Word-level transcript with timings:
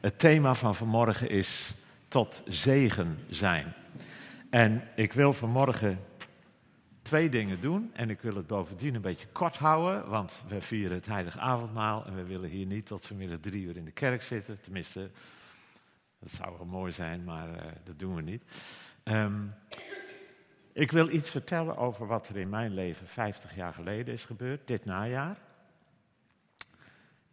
Het 0.00 0.18
thema 0.18 0.54
van 0.54 0.74
vanmorgen 0.74 1.30
is 1.30 1.74
tot 2.08 2.42
zegen 2.46 3.18
zijn. 3.30 3.74
En 4.50 4.88
ik 4.96 5.12
wil 5.12 5.32
vanmorgen 5.32 5.98
twee 7.02 7.28
dingen 7.28 7.60
doen. 7.60 7.90
En 7.92 8.10
ik 8.10 8.20
wil 8.20 8.34
het 8.34 8.46
bovendien 8.46 8.94
een 8.94 9.00
beetje 9.00 9.26
kort 9.32 9.56
houden, 9.56 10.08
want 10.08 10.42
we 10.48 10.60
vieren 10.60 10.96
het 10.96 11.06
heilige 11.06 11.38
avondmaal. 11.38 12.06
En 12.06 12.14
we 12.14 12.24
willen 12.24 12.50
hier 12.50 12.66
niet 12.66 12.86
tot 12.86 13.06
vanmiddag 13.06 13.38
drie 13.40 13.62
uur 13.62 13.76
in 13.76 13.84
de 13.84 13.90
kerk 13.90 14.22
zitten. 14.22 14.60
Tenminste, 14.60 15.10
dat 16.18 16.30
zou 16.30 16.56
wel 16.56 16.66
mooi 16.66 16.92
zijn, 16.92 17.24
maar 17.24 17.48
uh, 17.48 17.56
dat 17.84 17.98
doen 17.98 18.14
we 18.14 18.22
niet. 18.22 18.42
Um, 19.04 19.54
ik 20.72 20.92
wil 20.92 21.10
iets 21.10 21.30
vertellen 21.30 21.76
over 21.76 22.06
wat 22.06 22.28
er 22.28 22.36
in 22.36 22.48
mijn 22.48 22.74
leven 22.74 23.06
50 23.06 23.54
jaar 23.54 23.72
geleden 23.72 24.14
is 24.14 24.24
gebeurd, 24.24 24.66
dit 24.66 24.84
najaar. 24.84 25.36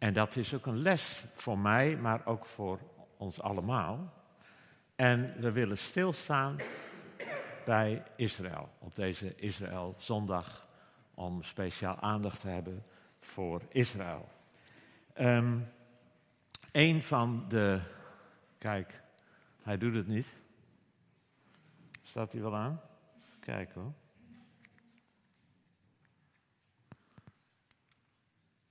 En 0.06 0.12
dat 0.12 0.36
is 0.36 0.54
ook 0.54 0.66
een 0.66 0.82
les 0.82 1.24
voor 1.34 1.58
mij, 1.58 1.96
maar 1.96 2.26
ook 2.26 2.46
voor 2.46 2.80
ons 3.16 3.40
allemaal. 3.40 4.12
En 4.94 5.40
we 5.40 5.52
willen 5.52 5.78
stilstaan 5.78 6.56
bij 7.64 8.02
Israël, 8.16 8.68
op 8.78 8.96
deze 8.96 9.34
Israël 9.34 9.94
zondag, 9.98 10.66
om 11.14 11.42
speciaal 11.42 11.96
aandacht 11.96 12.40
te 12.40 12.48
hebben 12.48 12.84
voor 13.20 13.62
Israël. 13.68 14.28
Um, 15.18 15.68
een 16.72 17.02
van 17.02 17.44
de, 17.48 17.80
kijk, 18.58 19.02
hij 19.62 19.78
doet 19.78 19.94
het 19.94 20.06
niet. 20.06 20.32
Staat 22.02 22.32
hij 22.32 22.40
wel 22.40 22.56
aan? 22.56 22.80
Kijk 23.40 23.72
hoor. 23.72 23.92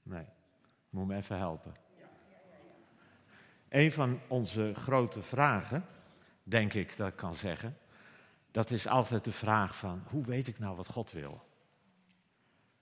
Nee, 0.04 0.26
moet 0.96 1.08
me 1.08 1.16
even 1.16 1.38
helpen. 1.38 1.74
Een 3.70 3.92
van 3.92 4.20
onze 4.28 4.74
grote 4.74 5.22
vragen, 5.22 5.86
denk 6.44 6.74
ik 6.74 6.98
dat 6.98 7.08
ik 7.08 7.16
kan 7.16 7.36
zeggen, 7.36 7.78
dat 8.52 8.72
is 8.72 8.88
altijd 8.88 9.24
de 9.24 9.32
vraag 9.32 9.78
van 9.78 10.04
hoe 10.10 10.26
weet 10.26 10.48
ik 10.48 10.60
nou 10.60 10.76
wat 10.76 10.88
God 10.88 11.12
wil? 11.12 11.48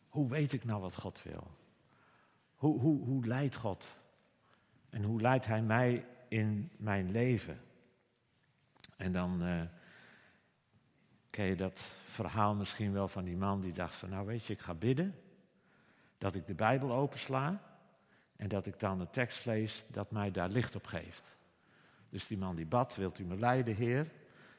Hoe 0.10 0.30
weet 0.30 0.54
ik 0.54 0.66
nou 0.66 0.82
wat 0.82 0.96
God 0.96 1.24
wil? 1.24 1.52
Hoe, 2.56 2.80
hoe, 2.80 3.06
hoe 3.06 3.26
leidt 3.26 3.56
God? 3.56 4.00
En 4.90 5.04
hoe 5.04 5.22
leidt 5.22 5.46
Hij 5.46 5.62
mij 5.62 6.06
in 6.28 6.70
mijn 6.78 7.12
leven? 7.12 7.62
En 8.96 9.12
dan 9.12 9.44
uh, 9.44 9.62
ken 11.30 11.46
je 11.46 11.56
dat 11.56 11.80
verhaal 12.06 12.56
misschien 12.56 12.94
wel 12.94 13.08
van 13.08 13.24
die 13.24 13.38
man 13.38 13.62
die 13.62 13.74
dacht 13.74 13.96
van 13.96 14.10
nou 14.10 14.26
weet 14.26 14.46
je, 14.46 14.54
ik 14.54 14.62
ga 14.62 14.74
bidden. 14.74 15.16
Dat 16.18 16.36
ik 16.36 16.46
de 16.46 16.56
Bijbel 16.56 16.92
opensla 16.92 17.73
en 18.44 18.50
dat 18.50 18.68
ik 18.68 18.80
dan 18.80 19.00
een 19.00 19.10
tekst 19.10 19.46
lees 19.46 19.86
dat 19.88 20.12
mij 20.12 20.32
daar 20.32 20.50
licht 20.50 20.76
op 20.76 20.86
geeft. 20.86 21.36
Dus 22.10 22.28
die 22.28 22.38
man 22.38 22.56
die 22.56 22.66
bad, 22.66 22.96
wilt 22.96 23.20
u 23.20 23.26
me 23.26 23.38
leiden, 23.38 23.76
Heer? 23.76 24.12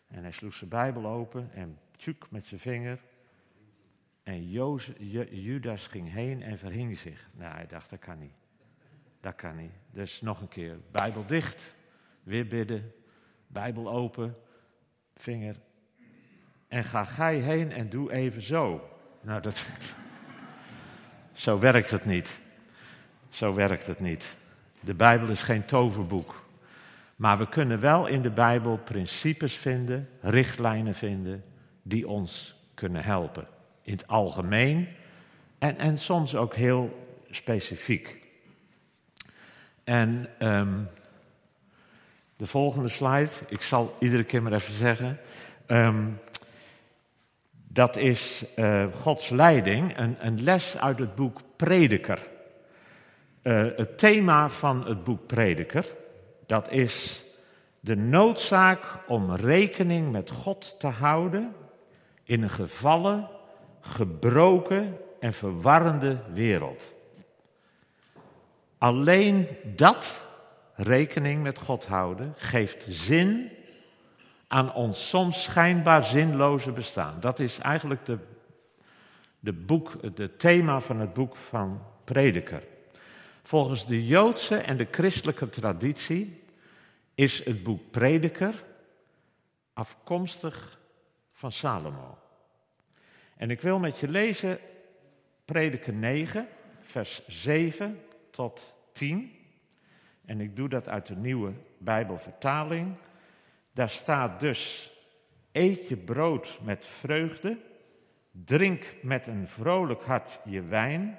En 0.08 0.22
hij 0.22 0.32
sloeg 0.32 0.54
zijn 0.54 0.70
Bijbel 0.70 1.06
open 1.06 1.50
en 1.52 1.78
tjoek 1.96 2.30
met 2.30 2.44
zijn 2.44 2.60
vinger. 2.60 3.00
En 4.22 4.50
Judas 5.30 5.86
ging 5.86 6.12
heen 6.12 6.42
en 6.42 6.58
verhing 6.58 6.98
zich. 6.98 7.30
Nou, 7.32 7.54
hij 7.54 7.66
dacht, 7.66 7.90
dat 7.90 7.98
kan 7.98 8.18
niet. 8.18 8.34
Dat 9.20 9.34
kan 9.34 9.56
niet. 9.56 9.72
Dus 9.90 10.20
nog 10.20 10.40
een 10.40 10.48
keer, 10.48 10.78
Bijbel 10.90 11.26
dicht, 11.26 11.74
weer 12.22 12.46
bidden, 12.46 12.92
Bijbel 13.46 13.90
open, 13.90 14.36
vinger. 15.14 15.56
En 16.68 16.84
ga 16.84 17.04
gij 17.04 17.36
heen 17.36 17.72
en 17.72 17.88
doe 17.88 18.12
even 18.12 18.42
zo. 18.42 18.90
Nou, 19.20 19.40
dat. 19.40 19.68
zo 21.32 21.58
werkt 21.58 21.90
het 21.90 22.04
niet. 22.04 22.42
Zo 23.34 23.54
werkt 23.54 23.86
het 23.86 24.00
niet. 24.00 24.36
De 24.80 24.94
Bijbel 24.94 25.28
is 25.28 25.42
geen 25.42 25.64
toverboek. 25.64 26.42
Maar 27.16 27.38
we 27.38 27.48
kunnen 27.48 27.80
wel 27.80 28.06
in 28.06 28.22
de 28.22 28.30
Bijbel 28.30 28.76
principes 28.76 29.54
vinden, 29.54 30.08
richtlijnen 30.20 30.94
vinden, 30.94 31.44
die 31.82 32.08
ons 32.08 32.56
kunnen 32.74 33.04
helpen. 33.04 33.46
In 33.82 33.92
het 33.92 34.08
algemeen 34.08 34.88
en, 35.58 35.78
en 35.78 35.98
soms 35.98 36.34
ook 36.34 36.54
heel 36.54 37.06
specifiek. 37.30 38.18
En 39.84 40.28
um, 40.38 40.88
de 42.36 42.46
volgende 42.46 42.88
slide, 42.88 43.30
ik 43.48 43.62
zal 43.62 43.96
iedere 44.00 44.24
keer 44.24 44.42
maar 44.42 44.52
even 44.52 44.74
zeggen. 44.74 45.18
Um, 45.66 46.18
dat 47.52 47.96
is 47.96 48.44
uh, 48.56 48.86
Gods 48.92 49.28
leiding, 49.28 49.98
een, 50.20 50.42
les 50.42 50.78
uit 50.78 50.98
het 50.98 51.14
boek 51.14 51.40
Prediker. 51.56 52.32
Uh, 53.44 53.66
het 53.76 53.98
thema 53.98 54.48
van 54.48 54.86
het 54.86 55.04
boek 55.04 55.26
Prediker 55.26 55.86
dat 56.46 56.70
is 56.70 57.24
de 57.80 57.96
noodzaak 57.96 58.80
om 59.06 59.34
rekening 59.34 60.12
met 60.12 60.30
God 60.30 60.80
te 60.80 60.86
houden 60.86 61.54
in 62.22 62.42
een 62.42 62.50
gevallen, 62.50 63.28
gebroken 63.80 64.96
en 65.20 65.32
verwarrende 65.32 66.18
wereld. 66.32 66.94
Alleen 68.78 69.48
dat, 69.64 70.24
rekening 70.74 71.42
met 71.42 71.58
God 71.58 71.86
houden, 71.86 72.34
geeft 72.36 72.86
zin 72.88 73.50
aan 74.48 74.74
ons 74.74 75.08
soms 75.08 75.42
schijnbaar 75.42 76.04
zinloze 76.04 76.72
bestaan. 76.72 77.20
Dat 77.20 77.38
is 77.38 77.58
eigenlijk 77.58 78.04
de, 78.04 78.18
de 79.40 79.52
boek, 79.52 79.92
het 80.14 80.38
thema 80.38 80.80
van 80.80 81.00
het 81.00 81.12
boek 81.12 81.36
van 81.36 81.82
Prediker. 82.04 82.62
Volgens 83.46 83.86
de 83.86 84.06
Joodse 84.06 84.56
en 84.56 84.76
de 84.76 84.86
christelijke 84.90 85.48
traditie 85.48 86.42
is 87.14 87.44
het 87.44 87.62
boek 87.62 87.90
Prediker 87.90 88.64
afkomstig 89.72 90.80
van 91.32 91.52
Salomo. 91.52 92.18
En 93.36 93.50
ik 93.50 93.60
wil 93.60 93.78
met 93.78 93.98
je 93.98 94.08
lezen 94.08 94.58
Prediker 95.44 95.92
9, 95.92 96.48
vers 96.80 97.26
7 97.26 98.00
tot 98.30 98.76
10. 98.92 99.32
En 100.24 100.40
ik 100.40 100.56
doe 100.56 100.68
dat 100.68 100.88
uit 100.88 101.06
de 101.06 101.16
nieuwe 101.16 101.52
Bijbelvertaling. 101.78 102.94
Daar 103.72 103.90
staat 103.90 104.40
dus: 104.40 104.92
Eet 105.52 105.88
je 105.88 105.96
brood 105.96 106.58
met 106.62 106.84
vreugde, 106.84 107.58
drink 108.30 108.94
met 109.02 109.26
een 109.26 109.48
vrolijk 109.48 110.02
hart 110.02 110.40
je 110.44 110.62
wijn. 110.62 111.18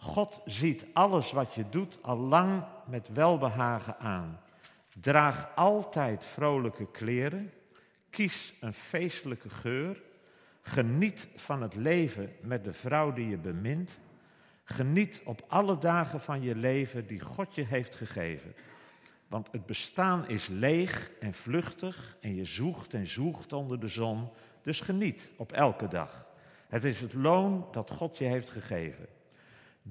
God 0.00 0.42
ziet 0.44 0.86
alles 0.92 1.32
wat 1.32 1.54
je 1.54 1.68
doet 1.68 1.98
al 2.02 2.16
lang 2.16 2.64
met 2.86 3.08
welbehagen 3.12 3.98
aan. 3.98 4.40
Draag 5.00 5.50
altijd 5.54 6.24
vrolijke 6.24 6.90
kleren. 6.90 7.52
Kies 8.10 8.54
een 8.60 8.74
feestelijke 8.74 9.48
geur. 9.48 10.02
Geniet 10.62 11.28
van 11.36 11.62
het 11.62 11.74
leven 11.74 12.32
met 12.40 12.64
de 12.64 12.72
vrouw 12.72 13.12
die 13.12 13.28
je 13.28 13.36
bemint. 13.36 14.00
Geniet 14.64 15.22
op 15.24 15.42
alle 15.48 15.78
dagen 15.78 16.20
van 16.20 16.42
je 16.42 16.54
leven 16.54 17.06
die 17.06 17.20
God 17.20 17.54
je 17.54 17.64
heeft 17.64 17.94
gegeven. 17.94 18.54
Want 19.28 19.48
het 19.52 19.66
bestaan 19.66 20.28
is 20.28 20.48
leeg 20.48 21.10
en 21.20 21.34
vluchtig 21.34 22.16
en 22.20 22.34
je 22.34 22.44
zoekt 22.44 22.94
en 22.94 23.06
zoekt 23.06 23.52
onder 23.52 23.80
de 23.80 23.88
zon. 23.88 24.28
Dus 24.62 24.80
geniet 24.80 25.30
op 25.36 25.52
elke 25.52 25.88
dag. 25.88 26.26
Het 26.68 26.84
is 26.84 27.00
het 27.00 27.14
loon 27.14 27.68
dat 27.70 27.90
God 27.90 28.18
je 28.18 28.24
heeft 28.24 28.50
gegeven. 28.50 29.06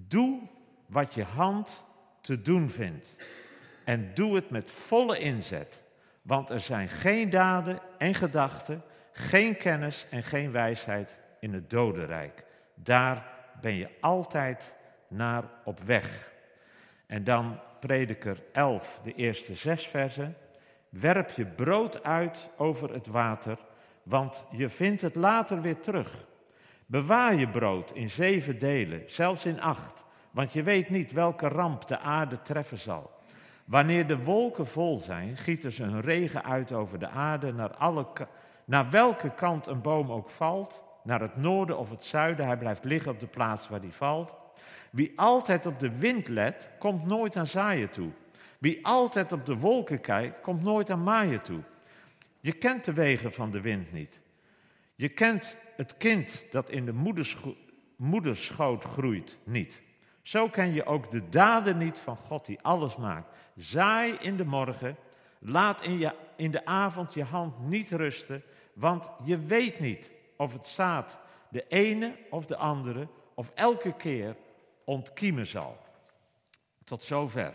Doe 0.07 0.39
wat 0.85 1.13
je 1.13 1.23
hand 1.23 1.83
te 2.21 2.41
doen 2.41 2.69
vindt. 2.69 3.15
En 3.83 4.11
doe 4.13 4.35
het 4.35 4.49
met 4.49 4.71
volle 4.71 5.19
inzet. 5.19 5.81
Want 6.21 6.49
er 6.49 6.59
zijn 6.59 6.89
geen 6.89 7.29
daden 7.29 7.79
en 7.97 8.13
gedachten, 8.13 8.83
geen 9.11 9.57
kennis 9.57 10.05
en 10.09 10.23
geen 10.23 10.51
wijsheid 10.51 11.17
in 11.39 11.53
het 11.53 11.69
dodenrijk. 11.69 12.45
Daar 12.73 13.25
ben 13.61 13.73
je 13.73 13.89
altijd 13.99 14.73
naar 15.07 15.43
op 15.63 15.79
weg. 15.79 16.31
En 17.07 17.23
dan 17.23 17.59
prediker 17.79 18.43
11, 18.51 18.99
de 19.03 19.13
eerste 19.13 19.55
zes 19.55 19.87
versen. 19.87 20.37
Werp 20.89 21.29
je 21.29 21.45
brood 21.45 22.03
uit 22.03 22.49
over 22.57 22.93
het 22.93 23.07
water, 23.07 23.57
want 24.03 24.45
je 24.51 24.69
vindt 24.69 25.01
het 25.01 25.15
later 25.15 25.61
weer 25.61 25.79
terug. 25.79 26.27
Bewaar 26.91 27.35
je 27.35 27.47
brood 27.47 27.91
in 27.91 28.09
zeven 28.09 28.59
delen, 28.59 29.03
zelfs 29.05 29.45
in 29.45 29.61
acht, 29.61 30.05
want 30.31 30.53
je 30.53 30.63
weet 30.63 30.89
niet 30.89 31.11
welke 31.11 31.47
ramp 31.47 31.87
de 31.87 31.99
aarde 31.99 32.41
treffen 32.41 32.79
zal. 32.79 33.11
Wanneer 33.65 34.07
de 34.07 34.23
wolken 34.23 34.67
vol 34.67 34.97
zijn, 34.97 35.37
gieten 35.37 35.71
ze 35.71 35.83
hun 35.83 36.01
regen 36.01 36.43
uit 36.43 36.71
over 36.71 36.99
de 36.99 37.07
aarde 37.09 37.53
naar, 37.53 37.75
alle, 37.75 38.07
naar 38.65 38.89
welke 38.89 39.33
kant 39.33 39.67
een 39.67 39.81
boom 39.81 40.11
ook 40.11 40.29
valt, 40.29 40.83
naar 41.03 41.21
het 41.21 41.37
noorden 41.37 41.77
of 41.77 41.89
het 41.89 42.03
zuiden, 42.03 42.45
hij 42.45 42.57
blijft 42.57 42.83
liggen 42.83 43.11
op 43.11 43.19
de 43.19 43.27
plaats 43.27 43.67
waar 43.67 43.81
die 43.81 43.93
valt. 43.93 44.35
Wie 44.91 45.13
altijd 45.15 45.65
op 45.65 45.79
de 45.79 45.97
wind 45.97 46.27
let, 46.27 46.69
komt 46.79 47.05
nooit 47.05 47.35
aan 47.35 47.47
zaaien 47.47 47.89
toe. 47.89 48.09
Wie 48.57 48.85
altijd 48.85 49.31
op 49.31 49.45
de 49.45 49.57
wolken 49.57 50.01
kijkt, 50.01 50.41
komt 50.41 50.63
nooit 50.63 50.89
aan 50.89 51.03
maaien 51.03 51.41
toe. 51.41 51.61
Je 52.39 52.51
kent 52.51 52.85
de 52.85 52.93
wegen 52.93 53.33
van 53.33 53.51
de 53.51 53.61
wind 53.61 53.91
niet. 53.91 54.21
Je 54.99 55.09
kent 55.09 55.57
het 55.75 55.97
kind 55.97 56.45
dat 56.49 56.69
in 56.69 56.85
de 56.85 57.17
moederschoot 57.97 58.83
groeit 58.83 59.37
niet. 59.43 59.81
Zo 60.21 60.49
ken 60.49 60.73
je 60.73 60.85
ook 60.85 61.11
de 61.11 61.29
daden 61.29 61.77
niet 61.77 61.97
van 61.97 62.17
God 62.17 62.45
die 62.45 62.59
alles 62.61 62.95
maakt. 62.95 63.35
Zaai 63.55 64.13
in 64.13 64.37
de 64.37 64.45
morgen, 64.45 64.95
laat 65.39 65.81
in, 65.81 65.97
je, 65.97 66.15
in 66.35 66.51
de 66.51 66.65
avond 66.65 67.13
je 67.13 67.23
hand 67.23 67.59
niet 67.59 67.89
rusten, 67.89 68.43
want 68.73 69.09
je 69.23 69.37
weet 69.37 69.79
niet 69.79 70.11
of 70.37 70.53
het 70.53 70.67
zaad 70.67 71.17
de 71.49 71.65
ene 71.67 72.15
of 72.29 72.45
de 72.45 72.57
andere 72.57 73.07
of 73.33 73.51
elke 73.55 73.95
keer 73.95 74.35
ontkiemen 74.83 75.47
zal. 75.47 75.77
Tot 76.83 77.03
zover. 77.03 77.53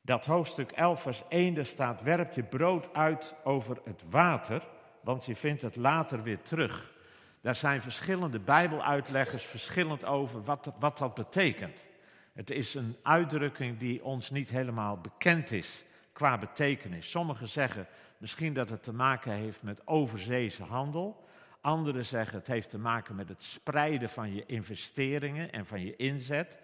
Dat 0.00 0.24
hoofdstuk 0.24 0.70
11, 0.70 1.02
vers 1.02 1.22
1, 1.28 1.54
daar 1.54 1.64
staat: 1.64 2.02
Werp 2.02 2.32
je 2.32 2.42
brood 2.42 2.94
uit 2.94 3.34
over 3.44 3.80
het 3.84 4.02
water, 4.10 4.68
want 5.00 5.24
je 5.24 5.36
vindt 5.36 5.62
het 5.62 5.76
later 5.76 6.22
weer 6.22 6.42
terug. 6.42 6.92
Daar 7.40 7.56
zijn 7.56 7.82
verschillende 7.82 8.38
Bijbeluitleggers 8.38 9.44
verschillend 9.44 10.04
over 10.04 10.44
wat, 10.44 10.72
wat 10.78 10.98
dat 10.98 11.14
betekent. 11.14 11.86
Het 12.32 12.50
is 12.50 12.74
een 12.74 12.96
uitdrukking 13.02 13.78
die 13.78 14.04
ons 14.04 14.30
niet 14.30 14.50
helemaal 14.50 14.98
bekend 14.98 15.52
is 15.52 15.84
qua 16.12 16.38
betekenis. 16.38 17.10
Sommigen 17.10 17.48
zeggen 17.48 17.86
misschien 18.18 18.54
dat 18.54 18.70
het 18.70 18.82
te 18.82 18.92
maken 18.92 19.32
heeft 19.32 19.62
met 19.62 19.86
overzeese 19.86 20.62
handel. 20.62 21.24
Anderen 21.60 22.04
zeggen 22.04 22.38
het 22.38 22.46
heeft 22.46 22.70
te 22.70 22.78
maken 22.78 23.14
met 23.14 23.28
het 23.28 23.42
spreiden 23.42 24.08
van 24.08 24.34
je 24.34 24.46
investeringen 24.46 25.52
en 25.52 25.66
van 25.66 25.80
je 25.80 25.96
inzet. 25.96 26.58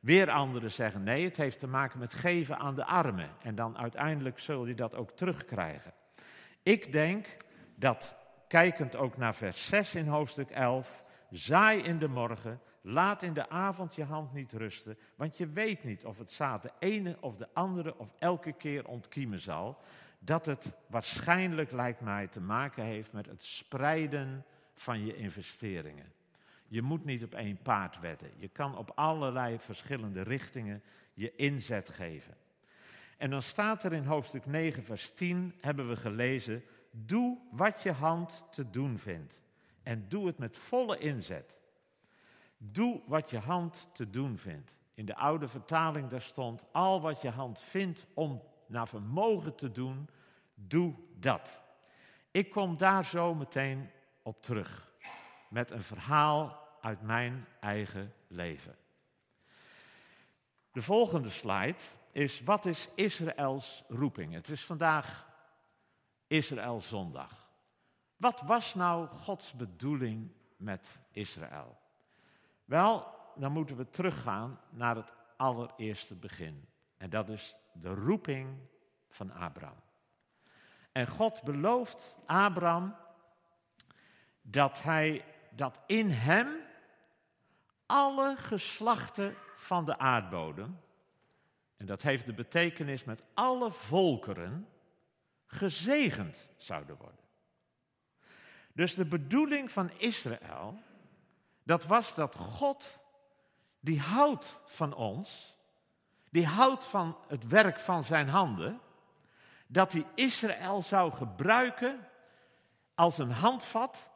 Weer 0.00 0.30
anderen 0.30 0.70
zeggen 0.70 1.02
nee, 1.02 1.24
het 1.24 1.36
heeft 1.36 1.58
te 1.58 1.66
maken 1.66 1.98
met 1.98 2.14
geven 2.14 2.58
aan 2.58 2.74
de 2.74 2.84
armen. 2.84 3.30
En 3.42 3.54
dan 3.54 3.78
uiteindelijk 3.78 4.38
zul 4.38 4.66
je 4.66 4.74
dat 4.74 4.94
ook 4.94 5.10
terugkrijgen. 5.10 5.92
Ik 6.62 6.92
denk 6.92 7.26
dat, 7.76 8.16
kijkend 8.48 8.96
ook 8.96 9.16
naar 9.16 9.34
vers 9.34 9.66
6 9.66 9.94
in 9.94 10.06
hoofdstuk 10.06 10.50
11, 10.50 11.04
zaai 11.30 11.82
in 11.82 11.98
de 11.98 12.08
morgen, 12.08 12.60
laat 12.80 13.22
in 13.22 13.34
de 13.34 13.48
avond 13.48 13.94
je 13.94 14.04
hand 14.04 14.32
niet 14.32 14.52
rusten, 14.52 14.98
want 15.16 15.36
je 15.36 15.48
weet 15.48 15.84
niet 15.84 16.04
of 16.04 16.18
het 16.18 16.32
zaad 16.32 16.62
de 16.62 16.72
ene 16.78 17.16
of 17.20 17.36
de 17.36 17.48
andere 17.52 17.98
of 17.98 18.14
elke 18.18 18.52
keer 18.52 18.88
ontkiemen 18.88 19.40
zal. 19.40 19.78
Dat 20.18 20.46
het 20.46 20.72
waarschijnlijk, 20.86 21.70
lijkt 21.70 22.00
mij, 22.00 22.26
te 22.26 22.40
maken 22.40 22.84
heeft 22.84 23.12
met 23.12 23.26
het 23.26 23.44
spreiden 23.44 24.44
van 24.74 25.04
je 25.04 25.16
investeringen. 25.16 26.12
Je 26.68 26.82
moet 26.82 27.04
niet 27.04 27.24
op 27.24 27.34
één 27.34 27.58
paard 27.62 28.00
wetten. 28.00 28.30
Je 28.36 28.48
kan 28.48 28.76
op 28.76 28.92
allerlei 28.94 29.58
verschillende 29.58 30.22
richtingen 30.22 30.82
je 31.14 31.36
inzet 31.36 31.88
geven. 31.88 32.34
En 33.16 33.30
dan 33.30 33.42
staat 33.42 33.84
er 33.84 33.92
in 33.92 34.04
hoofdstuk 34.04 34.46
9, 34.46 34.84
vers 34.84 35.10
10, 35.14 35.54
hebben 35.60 35.88
we 35.88 35.96
gelezen, 35.96 36.62
doe 37.04 37.38
wat 37.50 37.82
je 37.82 37.92
hand 37.92 38.44
te 38.50 38.70
doen 38.70 38.98
vindt. 38.98 39.40
En 39.82 40.08
doe 40.08 40.26
het 40.26 40.38
met 40.38 40.56
volle 40.56 40.98
inzet. 40.98 41.54
Doe 42.56 43.02
wat 43.06 43.30
je 43.30 43.38
hand 43.38 43.88
te 43.92 44.10
doen 44.10 44.38
vindt. 44.38 44.74
In 44.94 45.06
de 45.06 45.16
oude 45.16 45.48
vertaling 45.48 46.08
daar 46.08 46.20
stond, 46.20 46.62
al 46.72 47.00
wat 47.00 47.22
je 47.22 47.30
hand 47.30 47.60
vindt 47.60 48.06
om 48.14 48.42
naar 48.66 48.88
vermogen 48.88 49.54
te 49.54 49.72
doen, 49.72 50.08
doe 50.54 50.94
dat. 51.18 51.60
Ik 52.30 52.50
kom 52.50 52.76
daar 52.76 53.04
zo 53.04 53.34
meteen 53.34 53.90
op 54.22 54.42
terug 54.42 54.92
met 55.48 55.70
een 55.70 55.82
verhaal 55.82 56.68
uit 56.80 57.02
mijn 57.02 57.46
eigen 57.60 58.12
leven. 58.28 58.76
De 60.72 60.82
volgende 60.82 61.30
slide 61.30 61.78
is 62.12 62.42
wat 62.42 62.66
is 62.66 62.88
Israëls 62.94 63.84
roeping? 63.88 64.32
Het 64.32 64.48
is 64.48 64.64
vandaag 64.64 65.35
Israël 66.26 66.80
zondag. 66.80 67.50
Wat 68.16 68.40
was 68.40 68.74
nou 68.74 69.06
Gods 69.06 69.52
bedoeling 69.52 70.30
met 70.56 70.98
Israël? 71.10 71.78
Wel, 72.64 73.14
dan 73.34 73.52
moeten 73.52 73.76
we 73.76 73.90
teruggaan 73.90 74.60
naar 74.70 74.96
het 74.96 75.12
allereerste 75.36 76.14
begin. 76.14 76.68
En 76.96 77.10
dat 77.10 77.28
is 77.28 77.56
de 77.72 77.94
roeping 77.94 78.58
van 79.08 79.32
Abraham. 79.32 79.80
En 80.92 81.06
God 81.06 81.42
belooft 81.42 82.18
Abraham 82.26 82.94
dat 84.42 84.82
hij 84.82 85.24
dat 85.50 85.78
in 85.86 86.10
hem 86.10 86.48
alle 87.86 88.36
geslachten 88.36 89.34
van 89.56 89.84
de 89.84 89.98
aardbodem, 89.98 90.80
en 91.76 91.86
dat 91.86 92.02
heeft 92.02 92.24
de 92.24 92.32
betekenis 92.32 93.04
met 93.04 93.22
alle 93.34 93.70
volkeren, 93.70 94.68
gezegend 95.46 96.48
zouden 96.56 96.96
worden. 96.96 97.24
Dus 98.72 98.94
de 98.94 99.04
bedoeling 99.04 99.72
van 99.72 99.90
Israël, 99.98 100.78
dat 101.62 101.84
was 101.84 102.14
dat 102.14 102.34
God, 102.34 103.00
die 103.80 104.00
houdt 104.00 104.60
van 104.64 104.94
ons, 104.94 105.56
die 106.30 106.46
houdt 106.46 106.84
van 106.84 107.18
het 107.28 107.46
werk 107.46 107.78
van 107.78 108.04
zijn 108.04 108.28
handen, 108.28 108.80
dat 109.66 109.92
hij 109.92 110.06
Israël 110.14 110.82
zou 110.82 111.12
gebruiken 111.12 112.08
als 112.94 113.18
een 113.18 113.30
handvat 113.30 114.08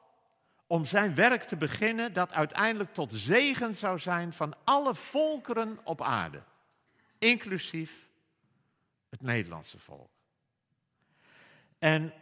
om 0.67 0.85
zijn 0.85 1.15
werk 1.15 1.43
te 1.43 1.57
beginnen 1.57 2.13
dat 2.13 2.33
uiteindelijk 2.33 2.93
tot 2.93 3.13
zegen 3.13 3.77
zou 3.77 3.99
zijn 3.99 4.33
van 4.33 4.55
alle 4.65 4.95
volkeren 4.95 5.79
op 5.85 6.03
aarde, 6.03 6.43
inclusief 7.19 8.09
het 9.09 9.23
Nederlandse 9.23 9.79
volk. 9.79 10.20
En 11.81 12.15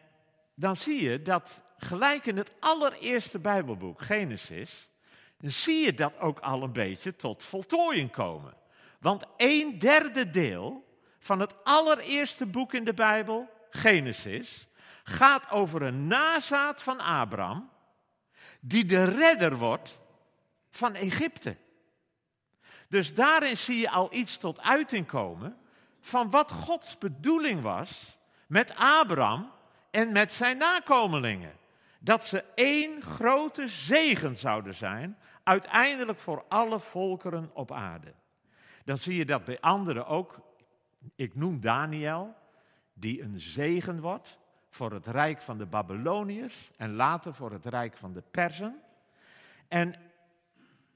dan 0.54 0.76
zie 0.76 1.02
je 1.02 1.22
dat 1.22 1.62
gelijk 1.76 2.26
in 2.26 2.36
het 2.36 2.52
allereerste 2.60 3.38
Bijbelboek, 3.38 4.02
Genesis, 4.02 4.88
zie 5.38 5.84
je 5.84 5.94
dat 5.94 6.18
ook 6.18 6.40
al 6.40 6.62
een 6.62 6.72
beetje 6.72 7.16
tot 7.16 7.44
voltooiing 7.44 8.10
komen. 8.10 8.54
Want 9.00 9.24
een 9.36 9.78
derde 9.78 10.30
deel 10.30 10.84
van 11.18 11.40
het 11.40 11.64
allereerste 11.64 12.46
boek 12.46 12.72
in 12.74 12.84
de 12.84 12.94
Bijbel, 12.94 13.50
Genesis, 13.70 14.66
gaat 15.04 15.50
over 15.50 15.82
een 15.82 16.06
nazaat 16.06 16.82
van 16.82 17.00
Abraham, 17.00 17.70
die 18.60 18.84
de 18.84 19.04
redder 19.04 19.56
wordt 19.56 19.98
van 20.70 20.94
Egypte. 20.94 21.56
Dus 22.88 23.14
daarin 23.14 23.56
zie 23.56 23.78
je 23.78 23.90
al 23.90 24.14
iets 24.14 24.36
tot 24.36 24.60
uiting 24.60 25.06
komen 25.06 25.56
van 26.00 26.30
wat 26.30 26.52
Gods 26.52 26.98
bedoeling 26.98 27.62
was 27.62 28.17
met 28.48 28.74
Abraham 28.76 29.50
en 29.90 30.12
met 30.12 30.32
zijn 30.32 30.56
nakomelingen. 30.56 31.52
Dat 31.98 32.24
ze 32.24 32.44
één 32.54 33.02
grote 33.02 33.68
zegen 33.68 34.36
zouden 34.36 34.74
zijn, 34.74 35.18
uiteindelijk 35.42 36.18
voor 36.18 36.44
alle 36.48 36.80
volkeren 36.80 37.50
op 37.52 37.72
aarde. 37.72 38.12
Dan 38.84 38.98
zie 38.98 39.16
je 39.16 39.24
dat 39.24 39.44
bij 39.44 39.60
anderen 39.60 40.06
ook. 40.06 40.40
Ik 41.14 41.34
noem 41.34 41.60
Daniel, 41.60 42.34
die 42.94 43.22
een 43.22 43.40
zegen 43.40 44.00
wordt 44.00 44.38
voor 44.70 44.92
het 44.92 45.06
rijk 45.06 45.42
van 45.42 45.58
de 45.58 45.66
Babyloniërs 45.66 46.70
en 46.76 46.94
later 46.94 47.34
voor 47.34 47.52
het 47.52 47.66
rijk 47.66 47.96
van 47.96 48.12
de 48.12 48.22
Persen. 48.30 48.80
En 49.68 49.94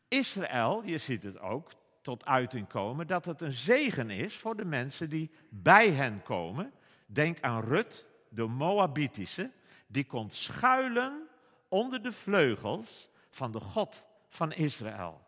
Israël, 0.09 0.83
je 0.85 0.99
ziet 0.99 1.23
het 1.23 1.41
ook 1.41 1.71
tot 2.01 2.25
uiting 2.25 2.69
komen, 2.69 3.07
dat 3.07 3.25
het 3.25 3.41
een 3.41 3.53
zegen 3.53 4.11
is 4.11 4.37
voor 4.37 4.57
de 4.57 4.65
mensen 4.65 5.09
die 5.09 5.31
bij 5.49 5.91
hen 5.91 6.23
komen. 6.23 6.73
Denk 7.13 7.41
aan 7.41 7.63
Rut, 7.63 8.07
de 8.29 8.47
Moabitische, 8.47 9.51
die 9.87 10.05
komt 10.05 10.35
schuilen 10.35 11.29
onder 11.69 12.03
de 12.03 12.13
vleugels 12.13 13.09
van 13.31 13.53
de 13.53 13.61
God 13.61 14.05
van 14.29 14.53
Israël. 14.53 15.21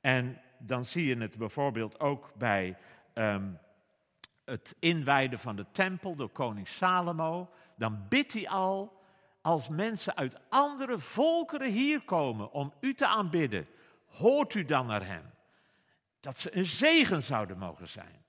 En 0.00 0.40
dan 0.58 0.84
zie 0.84 1.06
je 1.06 1.16
het 1.16 1.36
bijvoorbeeld 1.36 2.00
ook 2.00 2.32
bij 2.34 2.76
um, 3.14 3.58
het 4.44 4.76
inwijden 4.78 5.38
van 5.38 5.56
de 5.56 5.66
tempel 5.72 6.14
door 6.14 6.28
koning 6.28 6.68
Salomo 6.68 7.50
dan 7.76 8.06
bidt 8.08 8.32
hij 8.32 8.48
al, 8.48 9.02
als 9.40 9.68
mensen 9.68 10.16
uit 10.16 10.36
andere 10.48 10.98
volkeren 10.98 11.70
hier 11.70 12.02
komen 12.02 12.52
om 12.52 12.72
u 12.80 12.94
te 12.94 13.06
aanbidden, 13.06 13.68
hoort 14.06 14.54
u 14.54 14.64
dan 14.64 14.86
naar 14.86 15.06
hem. 15.06 15.30
Dat 16.20 16.38
ze 16.38 16.56
een 16.56 16.64
zegen 16.64 17.22
zouden 17.22 17.58
mogen 17.58 17.88
zijn 17.88 18.24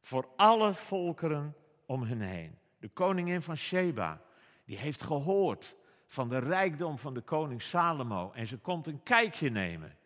voor 0.00 0.28
alle 0.36 0.74
volkeren 0.74 1.54
om 1.90 2.02
hen 2.02 2.20
heen. 2.20 2.58
De 2.78 2.88
koningin 2.88 3.42
van 3.42 3.56
Sheba, 3.56 4.22
die 4.64 4.76
heeft 4.76 5.02
gehoord 5.02 5.76
van 6.06 6.28
de 6.28 6.38
rijkdom 6.38 6.98
van 6.98 7.14
de 7.14 7.20
koning 7.20 7.62
Salomo 7.62 8.32
en 8.32 8.46
ze 8.46 8.58
komt 8.58 8.86
een 8.86 9.02
kijkje 9.02 9.50
nemen. 9.50 9.96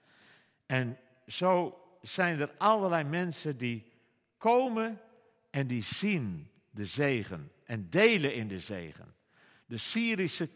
En 0.66 0.98
zo 1.26 1.80
zijn 2.00 2.40
er 2.40 2.54
allerlei 2.58 3.04
mensen 3.04 3.56
die 3.56 3.92
komen 4.38 5.00
en 5.50 5.66
die 5.66 5.82
zien 5.82 6.50
de 6.70 6.84
zegen 6.84 7.52
en 7.64 7.90
delen 7.90 8.34
in 8.34 8.48
de 8.48 8.60
zegen. 8.60 9.14
De 9.66 9.76
Syrische 9.76 10.48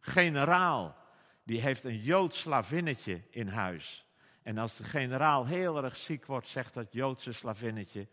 generaal, 0.00 0.96
die 1.42 1.60
heeft 1.60 1.84
een 1.84 2.02
Joods 2.02 2.38
slavinnetje 2.38 3.22
in 3.30 3.48
huis. 3.48 4.06
En 4.42 4.58
als 4.58 4.76
de 4.76 4.84
generaal 4.84 5.46
heel 5.46 5.84
erg 5.84 5.96
ziek 5.96 6.26
wordt, 6.26 6.48
zegt 6.48 6.74
dat 6.74 6.92
Joodse 6.92 7.32
slavinnetje: 7.32 8.08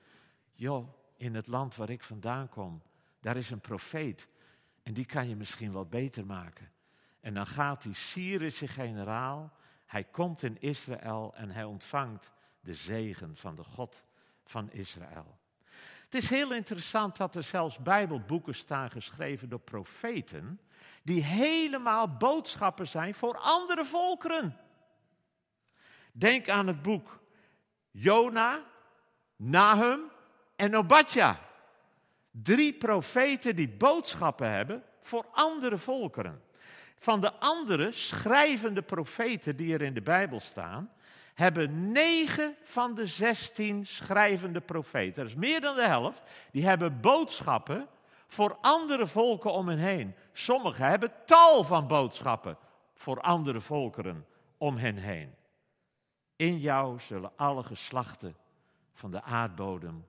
Joh, 0.53 0.87
in 1.17 1.35
het 1.35 1.47
land 1.47 1.75
waar 1.75 1.89
ik 1.89 2.03
vandaan 2.03 2.49
kom, 2.49 2.81
daar 3.19 3.37
is 3.37 3.49
een 3.49 3.61
profeet. 3.61 4.27
En 4.83 4.93
die 4.93 5.05
kan 5.05 5.29
je 5.29 5.35
misschien 5.35 5.73
wel 5.73 5.85
beter 5.85 6.25
maken. 6.25 6.71
En 7.19 7.33
dan 7.33 7.45
gaat 7.45 7.81
die 7.81 7.93
Syrische 7.93 8.67
generaal, 8.67 9.53
hij 9.85 10.03
komt 10.03 10.43
in 10.43 10.61
Israël 10.61 11.33
en 11.35 11.49
hij 11.49 11.63
ontvangt 11.63 12.31
de 12.59 12.73
zegen 12.73 13.35
van 13.35 13.55
de 13.55 13.63
God 13.63 14.03
van 14.43 14.71
Israël. 14.71 15.37
Het 16.03 16.13
is 16.13 16.29
heel 16.29 16.53
interessant 16.53 17.17
dat 17.17 17.35
er 17.35 17.43
zelfs 17.43 17.77
Bijbelboeken 17.77 18.55
staan 18.55 18.91
geschreven 18.91 19.49
door 19.49 19.59
profeten, 19.59 20.59
die 21.03 21.23
helemaal 21.23 22.17
boodschappen 22.17 22.87
zijn 22.87 23.15
voor 23.15 23.37
andere 23.37 23.85
volkeren. 23.85 24.57
Denk 26.11 26.49
aan 26.49 26.67
het 26.67 26.81
boek 26.81 27.19
Jona, 27.91 28.63
Nahum 29.35 30.11
en 30.55 30.75
Obadja. 30.75 31.39
Drie 32.31 32.73
profeten 32.73 33.55
die 33.55 33.69
boodschappen 33.69 34.51
hebben 34.51 34.83
voor 35.01 35.25
andere 35.31 35.77
volkeren. 35.77 36.41
Van 36.97 37.21
de 37.21 37.33
andere 37.33 37.91
schrijvende 37.91 38.81
profeten 38.81 39.55
die 39.55 39.73
er 39.73 39.81
in 39.81 39.93
de 39.93 40.01
Bijbel 40.01 40.39
staan, 40.39 40.91
hebben 41.33 41.91
negen 41.91 42.55
van 42.63 42.95
de 42.95 43.05
zestien 43.05 43.85
schrijvende 43.85 44.61
profeten, 44.61 45.23
dat 45.23 45.31
is 45.31 45.37
meer 45.37 45.61
dan 45.61 45.75
de 45.75 45.85
helft, 45.85 46.21
die 46.51 46.65
hebben 46.65 46.99
boodschappen 46.99 47.87
voor 48.27 48.57
andere 48.61 49.07
volken 49.07 49.51
om 49.51 49.67
hen 49.67 49.77
heen. 49.77 50.15
Sommigen 50.33 50.85
hebben 50.85 51.11
tal 51.25 51.63
van 51.63 51.87
boodschappen 51.87 52.57
voor 52.93 53.21
andere 53.21 53.61
volkeren 53.61 54.25
om 54.57 54.77
hen 54.77 54.95
heen. 54.95 55.35
In 56.35 56.59
jou 56.59 56.99
zullen 56.99 57.31
alle 57.35 57.63
geslachten 57.63 58.35
van 58.93 59.11
de 59.11 59.21
aardbodem 59.21 60.05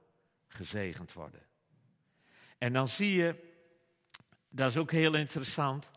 gezegend 0.56 1.12
worden. 1.12 1.42
En 2.58 2.72
dan 2.72 2.88
zie 2.88 3.16
je, 3.16 3.54
dat 4.48 4.70
is 4.70 4.76
ook 4.76 4.90
heel 4.90 5.14
interessant, 5.14 5.90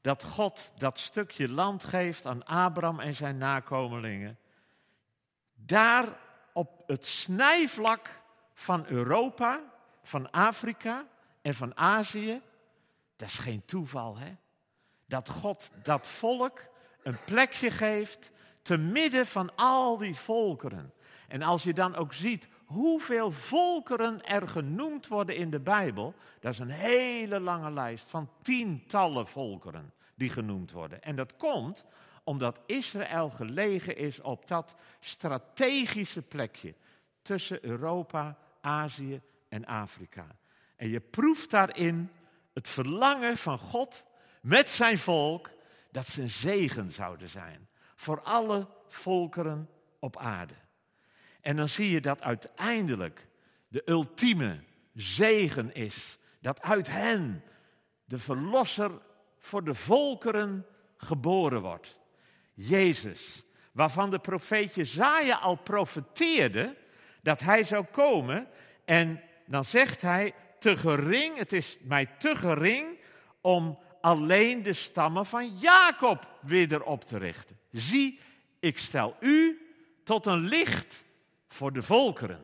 dat 0.00 0.22
God 0.22 0.72
dat 0.78 0.98
stukje 0.98 1.48
land 1.48 1.84
geeft 1.84 2.26
aan 2.26 2.44
Abraham 2.44 3.00
en 3.00 3.14
zijn 3.14 3.38
nakomelingen. 3.38 4.38
Daar 5.54 6.18
op 6.52 6.82
het 6.86 7.06
snijvlak 7.06 8.20
van 8.54 8.86
Europa, 8.86 9.60
van 10.02 10.30
Afrika 10.30 11.06
en 11.42 11.54
van 11.54 11.76
Azië, 11.76 12.40
dat 13.16 13.28
is 13.28 13.38
geen 13.38 13.64
toeval, 13.64 14.16
hè? 14.16 14.36
Dat 15.06 15.28
God 15.28 15.70
dat 15.82 16.06
volk 16.06 16.66
een 17.02 17.24
plekje 17.24 17.70
geeft 17.70 18.30
te 18.62 18.76
midden 18.76 19.26
van 19.26 19.54
al 19.56 19.96
die 19.98 20.14
volkeren. 20.14 20.92
En 21.28 21.42
als 21.42 21.62
je 21.62 21.72
dan 21.72 21.94
ook 21.96 22.12
ziet 22.12 22.48
hoeveel 22.72 23.30
volkeren 23.30 24.24
er 24.24 24.48
genoemd 24.48 25.08
worden 25.08 25.36
in 25.36 25.50
de 25.50 25.60
Bijbel, 25.60 26.14
dat 26.40 26.52
is 26.52 26.58
een 26.58 26.70
hele 26.70 27.40
lange 27.40 27.70
lijst 27.70 28.06
van 28.06 28.30
tientallen 28.42 29.26
volkeren 29.26 29.92
die 30.14 30.30
genoemd 30.30 30.72
worden. 30.72 31.02
En 31.02 31.16
dat 31.16 31.36
komt 31.36 31.84
omdat 32.24 32.60
Israël 32.66 33.30
gelegen 33.30 33.96
is 33.96 34.20
op 34.20 34.46
dat 34.46 34.74
strategische 35.00 36.22
plekje 36.22 36.74
tussen 37.22 37.64
Europa, 37.64 38.38
Azië 38.60 39.20
en 39.48 39.64
Afrika. 39.64 40.26
En 40.76 40.88
je 40.88 41.00
proeft 41.00 41.50
daarin 41.50 42.10
het 42.52 42.68
verlangen 42.68 43.36
van 43.36 43.58
God 43.58 44.04
met 44.40 44.70
zijn 44.70 44.98
volk 44.98 45.50
dat 45.90 46.06
ze 46.06 46.22
een 46.22 46.30
zegen 46.30 46.90
zouden 46.90 47.28
zijn 47.28 47.68
voor 47.94 48.22
alle 48.22 48.66
volkeren 48.88 49.68
op 49.98 50.16
aarde. 50.16 50.54
En 51.42 51.56
dan 51.56 51.68
zie 51.68 51.90
je 51.90 52.00
dat 52.00 52.20
uiteindelijk 52.20 53.26
de 53.68 53.82
ultieme 53.84 54.60
zegen 54.94 55.74
is. 55.74 56.18
Dat 56.40 56.62
uit 56.62 56.88
hen 56.88 57.44
de 58.04 58.18
verlosser 58.18 58.90
voor 59.38 59.64
de 59.64 59.74
volkeren 59.74 60.66
geboren 60.96 61.60
wordt. 61.60 61.98
Jezus, 62.54 63.44
waarvan 63.72 64.10
de 64.10 64.18
profeet 64.18 64.74
Jezaja 64.74 65.36
al 65.36 65.56
profeteerde 65.56 66.76
dat 67.22 67.40
hij 67.40 67.64
zou 67.64 67.84
komen. 67.84 68.46
En 68.84 69.22
dan 69.46 69.64
zegt 69.64 70.02
hij, 70.02 70.34
te 70.58 70.76
gering, 70.76 71.38
het 71.38 71.52
is 71.52 71.78
mij 71.80 72.06
te 72.06 72.36
gering 72.36 72.98
om 73.40 73.78
alleen 74.00 74.62
de 74.62 74.72
stammen 74.72 75.26
van 75.26 75.58
Jacob 75.58 76.38
weer 76.40 76.82
op 76.82 77.04
te 77.04 77.18
richten. 77.18 77.58
Zie, 77.70 78.18
ik 78.60 78.78
stel 78.78 79.16
u 79.20 79.66
tot 80.04 80.26
een 80.26 80.40
licht 80.40 81.04
voor 81.52 81.72
de 81.72 81.82
volkeren. 81.82 82.42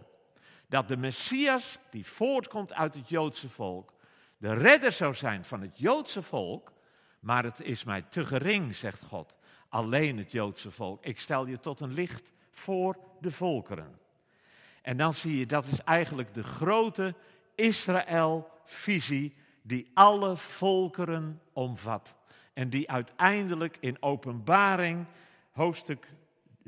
Dat 0.66 0.88
de 0.88 0.96
Messias, 0.96 1.78
die 1.90 2.06
voortkomt 2.06 2.72
uit 2.72 2.94
het 2.94 3.08
Joodse 3.08 3.48
volk, 3.48 3.92
de 4.36 4.54
redder 4.54 4.92
zou 4.92 5.14
zijn 5.14 5.44
van 5.44 5.60
het 5.60 5.78
Joodse 5.78 6.22
volk. 6.22 6.72
Maar 7.20 7.44
het 7.44 7.60
is 7.60 7.84
mij 7.84 8.02
te 8.02 8.26
gering, 8.26 8.74
zegt 8.74 9.02
God, 9.02 9.34
alleen 9.68 10.18
het 10.18 10.32
Joodse 10.32 10.70
volk. 10.70 11.04
Ik 11.04 11.20
stel 11.20 11.46
je 11.46 11.60
tot 11.60 11.80
een 11.80 11.92
licht 11.92 12.32
voor 12.50 12.98
de 13.20 13.30
volkeren. 13.30 13.98
En 14.82 14.96
dan 14.96 15.14
zie 15.14 15.38
je, 15.38 15.46
dat 15.46 15.66
is 15.66 15.82
eigenlijk 15.82 16.34
de 16.34 16.42
grote 16.42 17.14
Israël-visie 17.54 19.34
die 19.62 19.90
alle 19.94 20.36
volkeren 20.36 21.40
omvat. 21.52 22.14
En 22.52 22.68
die 22.68 22.90
uiteindelijk 22.90 23.76
in 23.80 24.02
openbaring, 24.02 25.06
hoofdstuk 25.52 26.06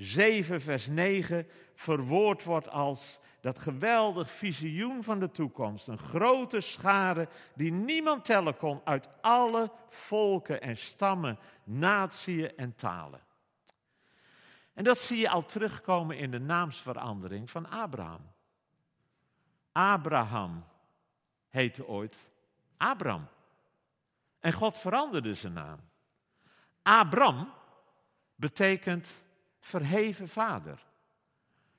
7, 0.00 0.60
vers 0.60 0.86
9 0.86 1.48
verwoord 1.74 2.44
wordt 2.44 2.68
als 2.68 3.20
dat 3.40 3.58
geweldig 3.58 4.30
visioen 4.30 5.04
van 5.04 5.18
de 5.18 5.30
toekomst. 5.30 5.88
Een 5.88 5.98
grote 5.98 6.60
schare 6.60 7.28
die 7.54 7.72
niemand 7.72 8.24
tellen 8.24 8.56
kon 8.56 8.80
uit 8.84 9.08
alle 9.20 9.70
volken 9.88 10.60
en 10.60 10.76
stammen, 10.76 11.38
natieën 11.64 12.56
en 12.56 12.74
talen. 12.74 13.20
En 14.72 14.84
dat 14.84 14.98
zie 14.98 15.18
je 15.18 15.28
al 15.28 15.44
terugkomen 15.44 16.18
in 16.18 16.30
de 16.30 16.40
naamsverandering 16.40 17.50
van 17.50 17.70
Abraham. 17.70 18.30
Abraham 19.72 20.64
heette 21.48 21.86
ooit 21.86 22.30
Abram. 22.76 23.28
En 24.38 24.52
God 24.52 24.78
veranderde 24.78 25.34
zijn 25.34 25.52
naam. 25.52 25.80
Abram 26.82 27.52
betekent 28.34 29.08
verheven 29.60 30.28
vader. 30.28 30.78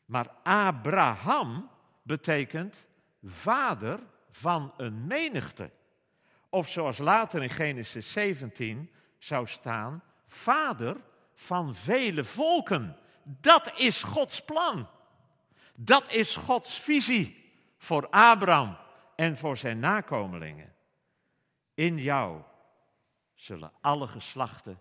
Maar 0.05 0.29
Abraham 0.43 1.69
betekent 2.03 2.87
vader 3.23 3.99
van 4.29 4.73
een 4.77 5.07
menigte. 5.07 5.71
Of 6.49 6.69
zoals 6.69 6.97
later 6.97 7.43
in 7.43 7.49
Genesis 7.49 8.11
17 8.11 8.91
zou 9.17 9.47
staan, 9.47 10.03
vader 10.27 10.97
van 11.33 11.75
vele 11.75 12.23
volken. 12.23 12.97
Dat 13.23 13.71
is 13.77 14.03
Gods 14.03 14.41
plan. 14.41 14.87
Dat 15.75 16.13
is 16.13 16.35
Gods 16.35 16.79
visie 16.79 17.53
voor 17.77 18.09
Abraham 18.09 18.77
en 19.15 19.37
voor 19.37 19.57
zijn 19.57 19.79
nakomelingen. 19.79 20.75
In 21.73 21.97
jou 21.97 22.41
zullen 23.35 23.71
alle 23.81 24.07
geslachten 24.07 24.79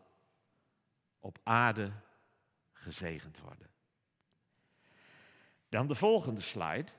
op 1.21 1.39
aarde 1.43 1.93
gezegend 2.81 3.39
worden. 3.39 3.71
Dan 5.69 5.87
de 5.87 5.95
volgende 5.95 6.41
slide. 6.41 6.91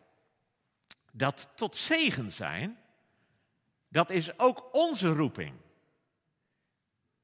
Dat 1.11 1.49
tot 1.55 1.75
zegen 1.75 2.31
zijn, 2.31 2.79
dat 3.87 4.09
is 4.09 4.39
ook 4.39 4.73
onze 4.73 5.09
roeping. 5.09 5.55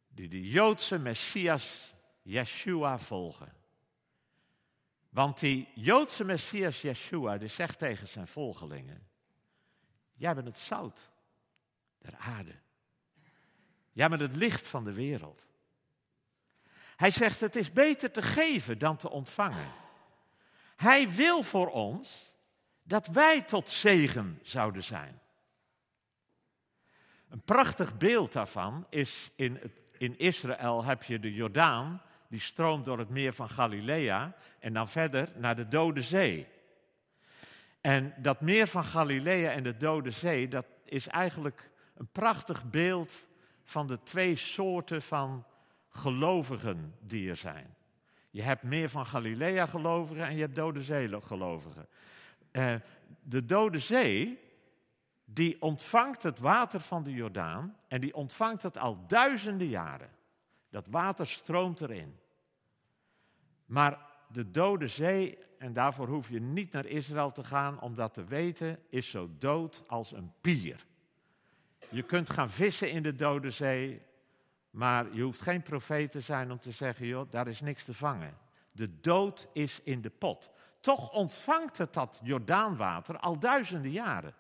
Die 0.08 0.28
de 0.28 0.50
Joodse 0.50 0.98
Messias 0.98 1.94
Yeshua 2.22 3.00
volgen. 3.00 3.54
Want 5.10 5.40
die 5.40 5.68
Joodse 5.76 6.24
Messias 6.24 6.82
Yeshua, 6.82 7.38
die 7.38 7.48
zegt 7.48 7.78
tegen 7.78 8.08
zijn 8.08 8.28
volgelingen: 8.28 9.08
Jij 10.14 10.36
bent 10.36 10.48
het 10.48 10.60
zout 10.60 11.12
der 11.98 12.16
aarde. 12.16 12.56
Jij 13.92 14.10
bent 14.10 14.22
het 14.22 14.36
licht 14.36 14.68
van 14.68 14.84
de 14.84 14.94
wereld. 14.94 15.48
Hij 16.98 17.10
zegt: 17.10 17.39
Het 17.39 17.56
is 17.56 17.72
beter 17.72 18.12
te 18.12 18.22
geven 18.22 18.77
dan 18.77 18.98
te 18.98 19.10
ontvangen. 19.10 19.72
Hij 20.75 21.12
wil 21.12 21.44
voor 21.44 21.72
ons 21.72 22.34
dat 22.84 23.08
wij 23.08 23.42
tot 23.42 23.70
zegen 23.70 24.39
zouden 24.44 24.84
zijn. 24.84 25.20
Een 27.30 27.42
prachtig 27.42 27.98
beeld 27.98 28.34
daarvan 28.34 28.86
is 28.89 29.32
in, 29.36 29.60
in 29.98 30.18
Israël 30.18 30.84
heb 30.84 31.04
je 31.04 31.20
de 31.20 31.34
Jordaan, 31.34 32.01
die 32.30 32.39
stroomt 32.39 32.86
door 32.86 33.00
het 33.00 33.10
meer 33.10 33.34
van 33.34 33.50
Galilea 33.50 34.36
en 34.60 34.74
dan 34.74 34.89
verder 34.89 35.30
naar 35.36 35.56
de 35.56 35.68
Dode 35.68 36.01
Zee. 36.01 36.48
En 37.82 38.13
dat 38.18 38.42
meer 38.42 38.68
van 38.68 38.86
Galilea 38.86 39.51
en 39.51 39.63
de 39.63 39.77
Dode 39.77 40.12
Zee, 40.12 40.48
dat 40.48 40.66
is 40.86 41.08
eigenlijk 41.08 41.70
een 41.96 42.12
prachtig 42.12 42.70
beeld 42.70 43.27
van 43.63 43.88
de 43.88 44.00
twee 44.04 44.36
soorten 44.36 45.01
van 45.01 45.46
gelovigen 45.98 46.94
die 47.00 47.30
er 47.30 47.36
zijn. 47.36 47.75
Je 48.30 48.42
hebt 48.42 48.63
meer 48.63 48.89
van 48.89 49.06
Galilea 49.06 49.66
gelovigen 49.66 50.25
en 50.25 50.36
je 50.36 50.42
hebt 50.42 50.56
Dode 50.56 50.82
Zee 50.82 51.22
gelovigen. 51.22 51.88
Uh, 52.51 52.75
de 53.22 53.46
Dode 53.46 53.80
Zee, 53.80 54.39
die 55.25 55.62
ontvangt 55.62 56.24
het 56.24 56.39
water 56.39 56.80
van 56.80 57.04
de 57.04 57.12
Jordaan 57.12 57.77
en 57.88 58.01
die 58.01 58.13
ontvangt 58.13 58.63
het 58.63 58.77
al 58.77 59.08
duizenden 59.08 59.68
jaren. 59.68 60.10
Dat 60.70 60.88
water 60.88 61.27
stroomt 61.27 61.82
erin. 61.82 62.20
Maar 63.66 64.06
de 64.27 64.51
Dode 64.51 64.88
Zee, 64.88 65.38
en 65.58 65.74
daarvoor 65.74 66.08
hoef 66.08 66.30
je 66.30 66.42
niet 66.42 66.72
naar 66.72 66.86
Israël 66.86 67.32
te 67.32 67.44
gaan 67.44 67.82
om 67.82 67.96
dat 67.96 68.13
te 68.13 68.24
weten, 68.24 68.80
is 68.89 69.10
zo 69.10 69.30
dood 69.38 69.84
als 69.88 70.12
een 70.12 70.32
pier. 70.42 70.86
Je 71.89 72.04
kunt 72.04 72.30
gaan 72.30 72.50
vissen 72.50 72.92
in 72.92 73.04
de 73.04 73.16
Dode 73.16 73.51
Zee, 73.51 74.01
maar 74.78 75.06
je 75.12 75.22
hoeft 75.22 75.42
geen 75.42 75.62
profeet 75.62 76.12
te 76.12 76.22
zijn 76.22 76.52
om 76.52 76.60
te 76.60 76.72
zeggen, 76.72 77.06
joh, 77.06 77.32
daar 77.32 77.48
is 77.48 77.62
niks 77.62 77.84
te 77.84 77.94
vangen. 77.94 78.38
De 78.72 79.00
dood 79.00 79.48
is 79.54 79.80
in 79.84 80.02
de 80.02 80.10
pot. 80.10 80.50
Toch 80.80 81.12
ontvangt 81.12 81.78
het 81.78 81.94
dat 81.94 82.20
Jordaanwater 82.24 83.18
al 83.18 83.40
duizenden 83.40 83.92
jaren. 83.92 84.34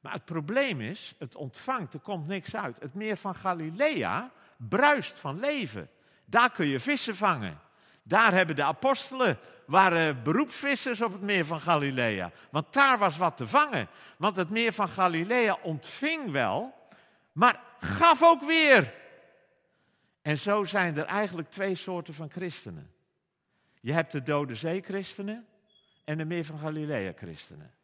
Maar 0.00 0.12
het 0.12 0.24
probleem 0.24 0.80
is, 0.80 1.14
het 1.18 1.36
ontvangt, 1.36 1.94
er 1.94 2.00
komt 2.00 2.26
niks 2.26 2.56
uit. 2.56 2.80
Het 2.80 2.94
meer 2.94 3.16
van 3.16 3.34
Galilea 3.34 4.30
bruist 4.56 5.18
van 5.18 5.40
leven. 5.40 5.90
Daar 6.24 6.50
kun 6.50 6.66
je 6.66 6.80
vissen 6.80 7.16
vangen. 7.16 7.60
Daar 8.02 8.32
hebben 8.32 8.56
de 8.56 8.64
apostelen, 8.64 9.38
waren 9.66 10.22
beroepsvissers 10.22 11.00
op 11.00 11.12
het 11.12 11.22
meer 11.22 11.44
van 11.44 11.60
Galilea. 11.60 12.30
Want 12.50 12.72
daar 12.72 12.98
was 12.98 13.16
wat 13.16 13.36
te 13.36 13.46
vangen. 13.46 13.88
Want 14.16 14.36
het 14.36 14.50
meer 14.50 14.72
van 14.72 14.88
Galilea 14.88 15.58
ontving 15.62 16.30
wel, 16.30 16.74
maar 17.32 17.60
gaf 17.78 18.22
ook 18.22 18.42
weer. 18.42 18.97
En 20.28 20.38
zo 20.38 20.64
zijn 20.64 20.96
er 20.96 21.04
eigenlijk 21.04 21.50
twee 21.50 21.74
soorten 21.74 22.14
van 22.14 22.30
christenen. 22.30 22.90
Je 23.80 23.92
hebt 23.92 24.12
de 24.12 24.22
Dode 24.22 24.54
Zee-christenen 24.54 25.46
en 26.04 26.18
de 26.18 26.24
meer 26.24 26.44
van 26.44 26.58
Galilea-christenen. 26.58 27.74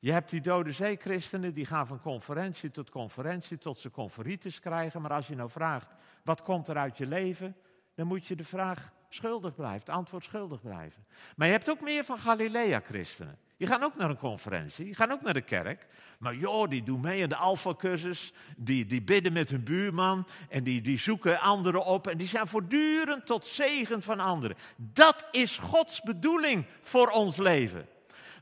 Je 0.00 0.12
hebt 0.12 0.30
die 0.30 0.40
Dode 0.40 0.72
Zee-christenen 0.72 1.54
die 1.54 1.66
gaan 1.66 1.86
van 1.86 2.00
conferentie 2.00 2.70
tot 2.70 2.90
conferentie 2.90 3.58
tot 3.58 3.78
ze 3.78 3.90
conferritis 3.90 4.60
krijgen. 4.60 5.02
Maar 5.02 5.12
als 5.12 5.26
je 5.26 5.34
nou 5.34 5.50
vraagt, 5.50 5.90
wat 6.24 6.42
komt 6.42 6.68
er 6.68 6.76
uit 6.76 6.96
je 6.96 7.06
leven? 7.06 7.56
Dan 7.94 8.06
moet 8.06 8.26
je 8.26 8.36
de 8.36 8.44
vraag 8.44 8.92
schuldig 9.08 9.54
blijven, 9.54 9.80
het 9.80 9.88
antwoord 9.88 10.24
schuldig 10.24 10.60
blijven. 10.60 11.04
Maar 11.36 11.46
je 11.46 11.52
hebt 11.52 11.70
ook 11.70 11.80
meer 11.80 12.04
van 12.04 12.18
Galilea-christenen. 12.18 13.38
Die 13.60 13.68
gaan 13.68 13.82
ook 13.82 13.96
naar 13.96 14.10
een 14.10 14.16
conferentie, 14.16 14.84
die 14.84 14.94
gaan 14.94 15.12
ook 15.12 15.22
naar 15.22 15.34
de 15.34 15.40
kerk. 15.40 15.86
Maar 16.18 16.34
joh, 16.34 16.68
die 16.68 16.82
doen 16.82 17.00
mee 17.00 17.22
aan 17.22 17.28
de 17.28 17.36
alfacursus, 17.36 18.32
die, 18.56 18.86
die 18.86 19.02
bidden 19.02 19.32
met 19.32 19.50
hun 19.50 19.64
buurman 19.64 20.26
en 20.48 20.64
die, 20.64 20.80
die 20.80 20.98
zoeken 20.98 21.40
anderen 21.40 21.84
op 21.84 22.06
en 22.06 22.16
die 22.16 22.28
zijn 22.28 22.46
voortdurend 22.46 23.26
tot 23.26 23.46
zegen 23.46 24.02
van 24.02 24.20
anderen. 24.20 24.56
Dat 24.76 25.24
is 25.30 25.58
Gods 25.58 26.00
bedoeling 26.02 26.64
voor 26.82 27.08
ons 27.08 27.36
leven. 27.36 27.86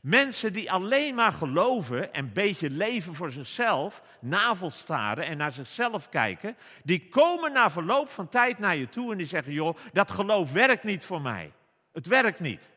Mensen 0.01 0.53
die 0.53 0.71
alleen 0.71 1.15
maar 1.15 1.33
geloven 1.33 2.13
en 2.13 2.23
een 2.23 2.33
beetje 2.33 2.69
leven 2.69 3.15
voor 3.15 3.31
zichzelf, 3.31 4.01
navelstaren 4.21 5.25
en 5.25 5.37
naar 5.37 5.51
zichzelf 5.51 6.09
kijken, 6.09 6.55
die 6.83 7.09
komen 7.09 7.53
na 7.53 7.69
verloop 7.69 8.09
van 8.09 8.29
tijd 8.29 8.59
naar 8.59 8.75
je 8.75 8.89
toe 8.89 9.11
en 9.11 9.17
die 9.17 9.27
zeggen, 9.27 9.53
joh, 9.53 9.77
dat 9.93 10.11
geloof 10.11 10.51
werkt 10.51 10.83
niet 10.83 11.05
voor 11.05 11.21
mij. 11.21 11.51
Het 11.91 12.05
werkt 12.05 12.39
niet. 12.39 12.69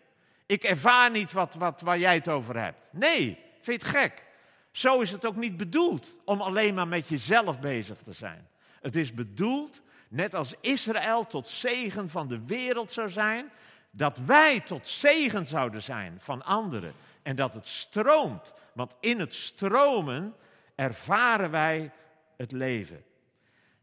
Ik 0.46 0.64
ervaar 0.64 1.10
niet 1.10 1.32
wat, 1.32 1.54
wat, 1.54 1.80
waar 1.80 1.98
jij 1.98 2.14
het 2.14 2.28
over 2.28 2.60
hebt. 2.60 2.78
Nee, 2.90 3.38
vind 3.60 3.82
je 3.82 3.88
het 3.88 3.96
gek? 3.96 4.24
Zo 4.70 5.00
is 5.00 5.10
het 5.10 5.26
ook 5.26 5.36
niet 5.36 5.56
bedoeld 5.56 6.14
om 6.24 6.40
alleen 6.40 6.74
maar 6.74 6.88
met 6.88 7.08
jezelf 7.08 7.60
bezig 7.60 7.98
te 7.98 8.12
zijn. 8.12 8.48
Het 8.80 8.96
is 8.96 9.14
bedoeld, 9.14 9.82
net 10.08 10.34
als 10.34 10.54
Israël 10.60 11.26
tot 11.26 11.46
zegen 11.46 12.10
van 12.10 12.28
de 12.28 12.44
wereld 12.46 12.92
zou 12.92 13.10
zijn, 13.10 13.50
dat 13.90 14.18
wij 14.18 14.60
tot 14.60 14.86
zegen 14.86 15.46
zouden 15.46 15.82
zijn 15.82 16.16
van 16.18 16.42
anderen. 16.44 16.92
En 17.22 17.36
dat 17.36 17.54
het 17.54 17.68
stroomt, 17.68 18.52
want 18.72 18.94
in 19.00 19.20
het 19.20 19.34
stromen 19.34 20.34
ervaren 20.74 21.50
wij 21.50 21.92
het 22.36 22.52
leven. 22.52 22.96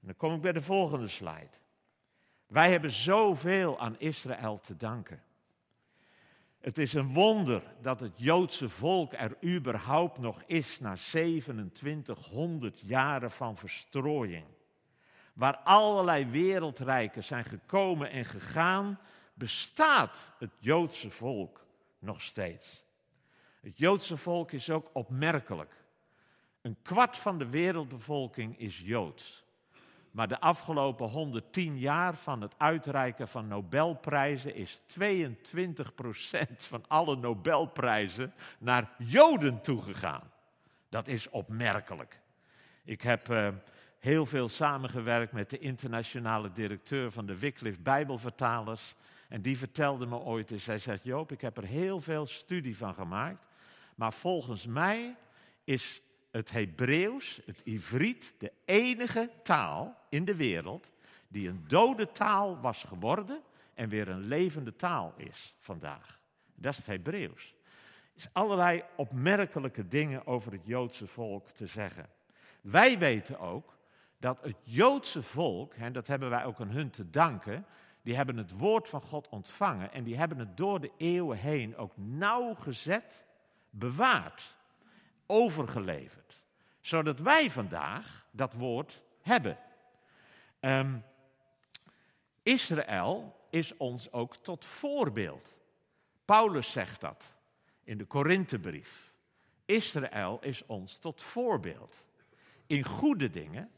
En 0.01 0.07
dan 0.07 0.17
kom 0.17 0.33
ik 0.33 0.41
bij 0.41 0.51
de 0.51 0.61
volgende 0.61 1.07
slide. 1.07 1.57
Wij 2.47 2.71
hebben 2.71 2.91
zoveel 2.91 3.79
aan 3.79 3.99
Israël 3.99 4.59
te 4.59 4.77
danken. 4.77 5.23
Het 6.59 6.77
is 6.77 6.93
een 6.93 7.13
wonder 7.13 7.63
dat 7.81 7.99
het 7.99 8.13
Joodse 8.15 8.69
volk 8.69 9.13
er 9.13 9.37
überhaupt 9.43 10.17
nog 10.17 10.43
is 10.45 10.79
na 10.79 10.95
2700 10.95 12.79
jaren 12.79 13.31
van 13.31 13.57
verstrooiing. 13.57 14.45
Waar 15.33 15.57
allerlei 15.57 16.25
wereldrijken 16.25 17.23
zijn 17.23 17.45
gekomen 17.45 18.11
en 18.11 18.25
gegaan, 18.25 18.99
bestaat 19.33 20.33
het 20.39 20.51
Joodse 20.59 21.09
volk 21.09 21.65
nog 21.99 22.21
steeds. 22.21 22.83
Het 23.61 23.77
Joodse 23.77 24.17
volk 24.17 24.51
is 24.51 24.69
ook 24.69 24.89
opmerkelijk. 24.93 25.73
Een 26.61 26.77
kwart 26.81 27.17
van 27.17 27.37
de 27.37 27.49
wereldbevolking 27.49 28.59
is 28.59 28.79
Joods. 28.79 29.45
Maar 30.11 30.27
de 30.27 30.39
afgelopen 30.39 31.07
110 31.07 31.79
jaar 31.79 32.15
van 32.15 32.41
het 32.41 32.53
uitreiken 32.57 33.27
van 33.27 33.47
Nobelprijzen 33.47 34.55
is 34.55 34.79
22% 34.79 34.81
van 36.57 36.83
alle 36.87 37.15
Nobelprijzen 37.15 38.33
naar 38.59 38.91
Joden 38.97 39.61
toegegaan. 39.61 40.31
Dat 40.89 41.07
is 41.07 41.29
opmerkelijk. 41.29 42.19
Ik 42.83 43.01
heb 43.01 43.29
uh, 43.29 43.47
heel 43.99 44.25
veel 44.25 44.49
samengewerkt 44.49 45.31
met 45.31 45.49
de 45.49 45.59
internationale 45.59 46.51
directeur 46.51 47.11
van 47.11 47.25
de 47.25 47.39
Wycliffe 47.39 47.81
Bijbelvertalers. 47.81 48.95
En 49.27 49.41
die 49.41 49.57
vertelde 49.57 50.05
me 50.05 50.17
ooit 50.17 50.51
eens, 50.51 50.65
hij 50.65 50.79
zegt, 50.79 51.03
Joop, 51.03 51.31
ik 51.31 51.41
heb 51.41 51.57
er 51.57 51.65
heel 51.65 51.99
veel 51.99 52.25
studie 52.25 52.77
van 52.77 52.93
gemaakt. 52.93 53.45
Maar 53.95 54.13
volgens 54.13 54.65
mij 54.65 55.15
is 55.63 56.01
het 56.31 56.51
Hebreeuws, 56.51 57.41
het 57.45 57.61
Ivriet, 57.63 58.33
de 58.37 58.51
enige 58.65 59.29
taal 59.43 59.97
in 60.09 60.25
de 60.25 60.35
wereld 60.35 60.87
die 61.27 61.49
een 61.49 61.63
dode 61.67 62.11
taal 62.11 62.59
was 62.59 62.83
geworden 62.83 63.41
en 63.73 63.89
weer 63.89 64.07
een 64.07 64.27
levende 64.27 64.75
taal 64.75 65.13
is 65.17 65.55
vandaag. 65.59 66.19
Dat 66.55 66.71
is 66.71 66.77
het 66.77 66.87
Hebreeuws. 66.87 67.55
Er 68.13 68.25
is 68.25 68.29
allerlei 68.31 68.83
opmerkelijke 68.95 69.87
dingen 69.87 70.27
over 70.27 70.51
het 70.51 70.65
Joodse 70.65 71.07
volk 71.07 71.49
te 71.49 71.67
zeggen. 71.67 72.09
Wij 72.61 72.97
weten 72.97 73.39
ook 73.39 73.77
dat 74.17 74.41
het 74.41 74.57
Joodse 74.63 75.23
volk, 75.23 75.73
en 75.73 75.93
dat 75.93 76.07
hebben 76.07 76.29
wij 76.29 76.45
ook 76.45 76.59
aan 76.59 76.69
hun 76.69 76.89
te 76.89 77.09
danken, 77.09 77.65
die 78.01 78.15
hebben 78.15 78.37
het 78.37 78.51
woord 78.51 78.89
van 78.89 79.01
God 79.01 79.29
ontvangen 79.29 79.91
en 79.91 80.03
die 80.03 80.17
hebben 80.17 80.39
het 80.39 80.57
door 80.57 80.79
de 80.79 80.91
eeuwen 80.97 81.37
heen 81.37 81.77
ook 81.77 81.93
nauwgezet 81.95 83.25
bewaard, 83.69 84.55
overgeleverd. 85.31 86.43
Zodat 86.81 87.19
wij 87.19 87.49
vandaag 87.49 88.27
dat 88.31 88.53
woord 88.53 89.01
hebben. 89.21 89.57
Um, 90.59 91.03
Israël 92.43 93.35
is 93.49 93.77
ons 93.77 94.11
ook 94.11 94.35
tot 94.35 94.65
voorbeeld. 94.65 95.57
Paulus 96.25 96.71
zegt 96.71 97.01
dat 97.01 97.33
in 97.83 97.97
de 97.97 98.05
Korinthebrief. 98.05 99.13
Israël 99.65 100.37
is 100.41 100.65
ons 100.65 100.97
tot 100.97 101.21
voorbeeld. 101.21 102.05
In 102.67 102.83
goede 102.83 103.29
dingen, 103.29 103.71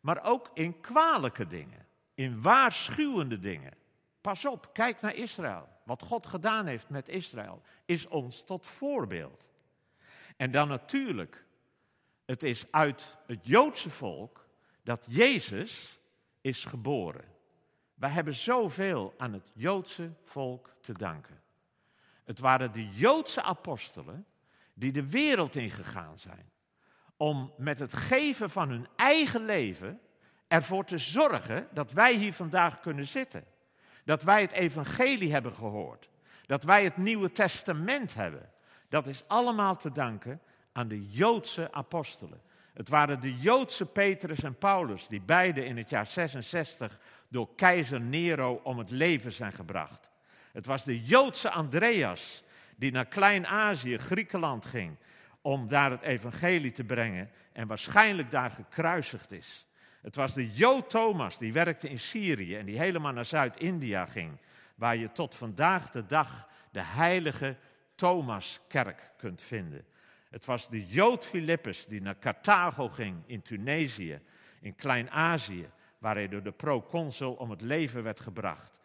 maar 0.00 0.24
ook 0.24 0.50
in 0.54 0.80
kwalijke 0.80 1.46
dingen. 1.46 1.86
In 2.14 2.42
waarschuwende 2.42 3.38
dingen. 3.38 3.72
Pas 4.20 4.44
op, 4.44 4.70
kijk 4.72 5.00
naar 5.00 5.14
Israël. 5.14 5.68
Wat 5.82 6.02
God 6.02 6.26
gedaan 6.26 6.66
heeft 6.66 6.88
met 6.88 7.08
Israël 7.08 7.62
is 7.84 8.06
ons 8.06 8.44
tot 8.44 8.66
voorbeeld. 8.66 9.44
En 10.36 10.50
dan 10.50 10.68
natuurlijk, 10.68 11.44
het 12.24 12.42
is 12.42 12.66
uit 12.70 13.16
het 13.26 13.46
Joodse 13.46 13.90
volk 13.90 14.46
dat 14.82 15.06
Jezus 15.10 15.98
is 16.40 16.64
geboren. 16.64 17.24
Wij 17.94 18.10
hebben 18.10 18.34
zoveel 18.34 19.14
aan 19.16 19.32
het 19.32 19.50
Joodse 19.54 20.12
volk 20.22 20.74
te 20.80 20.92
danken. 20.92 21.42
Het 22.24 22.38
waren 22.38 22.72
de 22.72 22.88
Joodse 22.88 23.42
apostelen 23.42 24.26
die 24.74 24.92
de 24.92 25.10
wereld 25.10 25.56
ingegaan 25.56 26.18
zijn. 26.18 26.50
Om 27.16 27.52
met 27.56 27.78
het 27.78 27.94
geven 27.94 28.50
van 28.50 28.68
hun 28.68 28.88
eigen 28.96 29.44
leven 29.44 30.00
ervoor 30.48 30.84
te 30.84 30.98
zorgen 30.98 31.68
dat 31.72 31.92
wij 31.92 32.14
hier 32.14 32.32
vandaag 32.32 32.80
kunnen 32.80 33.06
zitten. 33.06 33.44
Dat 34.04 34.22
wij 34.22 34.40
het 34.40 34.52
evangelie 34.52 35.32
hebben 35.32 35.52
gehoord. 35.52 36.08
Dat 36.46 36.62
wij 36.62 36.84
het 36.84 36.96
Nieuwe 36.96 37.32
Testament 37.32 38.14
hebben. 38.14 38.52
Dat 38.88 39.06
is 39.06 39.24
allemaal 39.26 39.76
te 39.76 39.92
danken 39.92 40.40
aan 40.72 40.88
de 40.88 41.08
Joodse 41.08 41.72
apostelen. 41.72 42.40
Het 42.72 42.88
waren 42.88 43.20
de 43.20 43.38
Joodse 43.38 43.86
Petrus 43.86 44.42
en 44.42 44.58
Paulus 44.58 45.06
die 45.06 45.20
beide 45.20 45.64
in 45.64 45.76
het 45.76 45.90
jaar 45.90 46.06
66 46.06 46.98
door 47.28 47.54
keizer 47.56 48.00
Nero 48.00 48.60
om 48.62 48.78
het 48.78 48.90
leven 48.90 49.32
zijn 49.32 49.52
gebracht. 49.52 50.10
Het 50.52 50.66
was 50.66 50.84
de 50.84 51.02
Joodse 51.02 51.50
Andreas 51.50 52.42
die 52.76 52.92
naar 52.92 53.06
Klein-Azië, 53.06 53.96
Griekenland 53.96 54.66
ging, 54.66 54.96
om 55.40 55.68
daar 55.68 55.90
het 55.90 56.02
evangelie 56.02 56.72
te 56.72 56.84
brengen 56.84 57.30
en 57.52 57.66
waarschijnlijk 57.66 58.30
daar 58.30 58.50
gekruisigd 58.50 59.32
is. 59.32 59.66
Het 60.02 60.16
was 60.16 60.34
de 60.34 60.52
Jood 60.52 60.90
Thomas 60.90 61.38
die 61.38 61.52
werkte 61.52 61.88
in 61.88 61.98
Syrië 61.98 62.56
en 62.56 62.66
die 62.66 62.78
helemaal 62.78 63.12
naar 63.12 63.24
Zuid-India 63.24 64.06
ging, 64.06 64.40
waar 64.74 64.96
je 64.96 65.12
tot 65.12 65.34
vandaag 65.34 65.90
de 65.90 66.06
dag 66.06 66.48
de 66.70 66.82
heilige 66.82 67.56
Thomaskerk 67.94 69.12
kunt 69.16 69.42
vinden. 69.42 69.84
Het 70.30 70.44
was 70.44 70.68
de 70.68 70.86
Jood 70.86 71.24
Philippus 71.24 71.86
die 71.86 72.02
naar 72.02 72.18
Carthago 72.18 72.88
ging 72.88 73.16
in 73.26 73.42
Tunesië, 73.42 74.20
in 74.60 74.74
Klein-Azië, 74.74 75.70
waar 75.98 76.14
hij 76.14 76.28
door 76.28 76.42
de 76.42 76.52
proconsul 76.52 77.32
om 77.32 77.50
het 77.50 77.60
leven 77.60 78.02
werd 78.02 78.20
gebracht. 78.20 78.78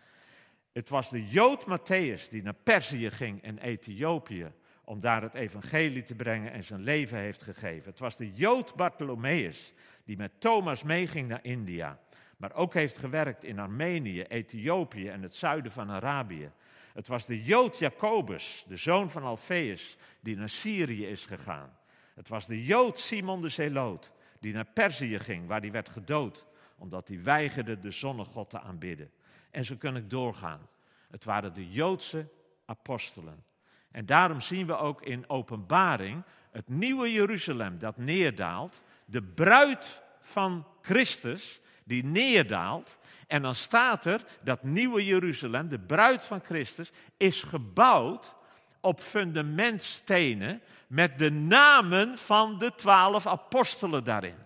Het 0.71 0.89
was 0.89 1.09
de 1.09 1.27
Jood 1.27 1.65
Matthäus 1.65 2.29
die 2.29 2.43
naar 2.43 2.53
Perzië 2.63 3.09
ging 3.09 3.41
en 3.41 3.57
Ethiopië 3.57 4.51
om 4.83 4.99
daar 4.99 5.21
het 5.21 5.33
evangelie 5.33 6.03
te 6.03 6.15
brengen 6.15 6.51
en 6.51 6.63
zijn 6.63 6.81
leven 6.81 7.17
heeft 7.17 7.41
gegeven. 7.41 7.89
Het 7.89 7.99
was 7.99 8.17
de 8.17 8.31
Jood 8.33 8.75
Bartholomeus 8.75 9.73
die 10.05 10.17
met 10.17 10.31
Thomas 10.39 10.83
meeging 10.83 11.27
naar 11.27 11.43
India, 11.43 11.99
maar 12.37 12.53
ook 12.53 12.73
heeft 12.73 12.97
gewerkt 12.97 13.43
in 13.43 13.59
Armenië, 13.59 14.21
Ethiopië 14.21 15.07
en 15.07 15.21
het 15.21 15.35
zuiden 15.35 15.71
van 15.71 15.89
Arabië. 15.89 16.51
Het 16.93 17.07
was 17.07 17.25
de 17.25 17.43
Jood 17.43 17.77
Jacobus, 17.77 18.65
de 18.67 18.77
zoon 18.77 19.09
van 19.09 19.23
Alfeus, 19.23 19.97
die 20.19 20.35
naar 20.35 20.49
Syrië 20.49 21.07
is 21.07 21.25
gegaan. 21.25 21.77
Het 22.15 22.27
was 22.27 22.45
de 22.45 22.63
Jood 22.63 22.99
Simon 22.99 23.41
de 23.41 23.49
Zeloot, 23.49 24.11
die 24.39 24.53
naar 24.53 24.65
Perzië 24.73 25.19
ging, 25.19 25.47
waar 25.47 25.61
hij 25.61 25.71
werd 25.71 25.89
gedood, 25.89 26.45
omdat 26.77 27.07
hij 27.07 27.23
weigerde 27.23 27.79
de 27.79 27.91
zonnegod 27.91 28.49
te 28.49 28.59
aanbidden. 28.59 29.11
En 29.51 29.65
zo 29.65 29.75
kan 29.75 29.95
ik 29.95 30.09
doorgaan. 30.09 30.67
Het 31.09 31.23
waren 31.23 31.53
de 31.53 31.71
Joodse 31.71 32.27
apostelen. 32.65 33.43
En 33.91 34.05
daarom 34.05 34.41
zien 34.41 34.65
we 34.65 34.77
ook 34.77 35.01
in 35.01 35.29
Openbaring 35.29 36.23
het 36.51 36.67
nieuwe 36.67 37.11
Jeruzalem 37.11 37.79
dat 37.79 37.97
neerdaalt, 37.97 38.81
de 39.05 39.23
bruid 39.23 40.01
van 40.21 40.67
Christus 40.81 41.59
die 41.89 42.03
neerdaalt. 42.03 42.97
En 43.27 43.41
dan 43.41 43.55
staat 43.55 44.05
er 44.05 44.21
dat 44.43 44.63
nieuwe 44.63 45.05
Jeruzalem, 45.05 45.67
de 45.67 45.79
bruid 45.79 46.25
van 46.25 46.41
Christus, 46.43 46.91
is 47.17 47.43
gebouwd 47.43 48.35
op 48.81 48.99
fundamentstenen 48.99 50.61
met 50.87 51.19
de 51.19 51.31
namen 51.31 52.17
van 52.17 52.57
de 52.57 52.75
twaalf 52.75 53.27
apostelen 53.27 54.03
daarin. 54.03 54.37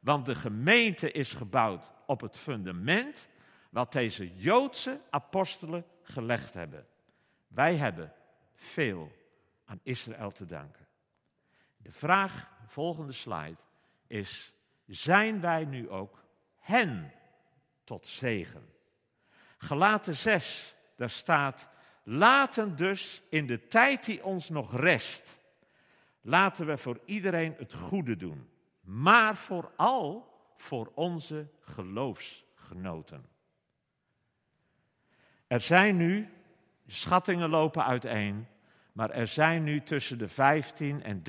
Want 0.00 0.26
de 0.26 0.34
gemeente 0.34 1.12
is 1.12 1.32
gebouwd 1.32 1.90
op 2.06 2.20
het 2.20 2.36
fundament 2.36 3.28
wat 3.70 3.92
deze 3.92 4.34
Joodse 4.34 5.00
apostelen 5.10 5.84
gelegd 6.02 6.54
hebben. 6.54 6.86
Wij 7.48 7.76
hebben 7.76 8.12
veel 8.54 9.12
aan 9.64 9.80
Israël 9.82 10.30
te 10.30 10.46
danken. 10.46 10.86
De 11.76 11.92
vraag, 11.92 12.50
volgende 12.66 13.12
slide, 13.12 13.56
is: 14.06 14.52
zijn 14.86 15.40
wij 15.40 15.64
nu 15.64 15.90
ook 15.90 16.21
hen 16.62 17.12
tot 17.84 18.06
zegen? 18.06 18.70
Gelaten 19.58 20.16
6, 20.16 20.74
daar 20.96 21.10
staat: 21.10 21.68
laten 22.02 22.76
dus 22.76 23.22
in 23.28 23.46
de 23.46 23.66
tijd 23.66 24.04
die 24.04 24.24
ons 24.24 24.48
nog 24.48 24.76
rest, 24.76 25.38
laten 26.20 26.66
we 26.66 26.76
voor 26.76 27.00
iedereen 27.04 27.54
het 27.58 27.74
goede 27.74 28.16
doen, 28.16 28.48
maar 28.80 29.36
vooral 29.36 30.30
voor 30.56 30.92
onze 30.94 31.48
geloofsgenoten. 31.60 33.26
Er 35.46 35.60
zijn 35.60 35.96
nu, 35.96 36.28
schattingen 36.86 37.48
lopen 37.48 37.84
uiteen, 37.84 38.46
maar 38.92 39.10
er 39.10 39.26
zijn 39.26 39.62
nu 39.62 39.82
tussen 39.82 40.18
de 40.18 40.28
15 40.28 41.02
en 41.02 41.22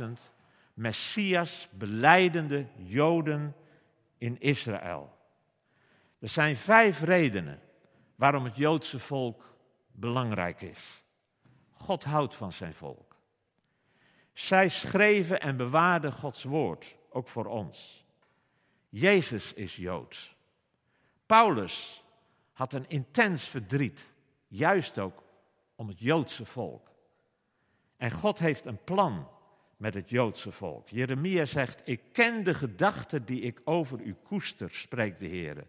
30.000 0.00 0.04
Messias 0.74 1.68
beleidende 1.72 2.66
Joden 2.76 3.56
in 4.22 4.40
Israël. 4.40 5.18
Er 6.18 6.28
zijn 6.28 6.56
vijf 6.56 7.00
redenen 7.00 7.60
waarom 8.14 8.44
het 8.44 8.56
Joodse 8.56 8.98
volk 8.98 9.56
belangrijk 9.92 10.62
is. 10.62 11.02
God 11.70 12.04
houdt 12.04 12.34
van 12.34 12.52
zijn 12.52 12.74
volk. 12.74 13.16
Zij 14.32 14.68
schreven 14.68 15.40
en 15.40 15.56
bewaarden 15.56 16.12
Gods 16.12 16.44
woord, 16.44 16.96
ook 17.10 17.28
voor 17.28 17.46
ons. 17.46 18.04
Jezus 18.88 19.52
is 19.52 19.76
Joods. 19.76 20.36
Paulus 21.26 22.04
had 22.52 22.72
een 22.72 22.88
intens 22.88 23.48
verdriet, 23.48 24.10
juist 24.48 24.98
ook 24.98 25.22
om 25.74 25.88
het 25.88 25.98
Joodse 25.98 26.44
volk. 26.44 26.90
En 27.96 28.10
God 28.10 28.38
heeft 28.38 28.66
een 28.66 28.84
plan 28.84 29.28
met 29.82 29.94
het 29.94 30.10
Joodse 30.10 30.52
volk. 30.52 30.88
Jeremia 30.88 31.44
zegt, 31.44 31.82
ik 31.84 32.02
ken 32.12 32.44
de 32.44 32.54
gedachten 32.54 33.24
die 33.24 33.40
ik 33.40 33.60
over 33.64 34.00
u 34.00 34.16
koester, 34.22 34.70
spreekt 34.70 35.20
de 35.20 35.26
Heer, 35.26 35.66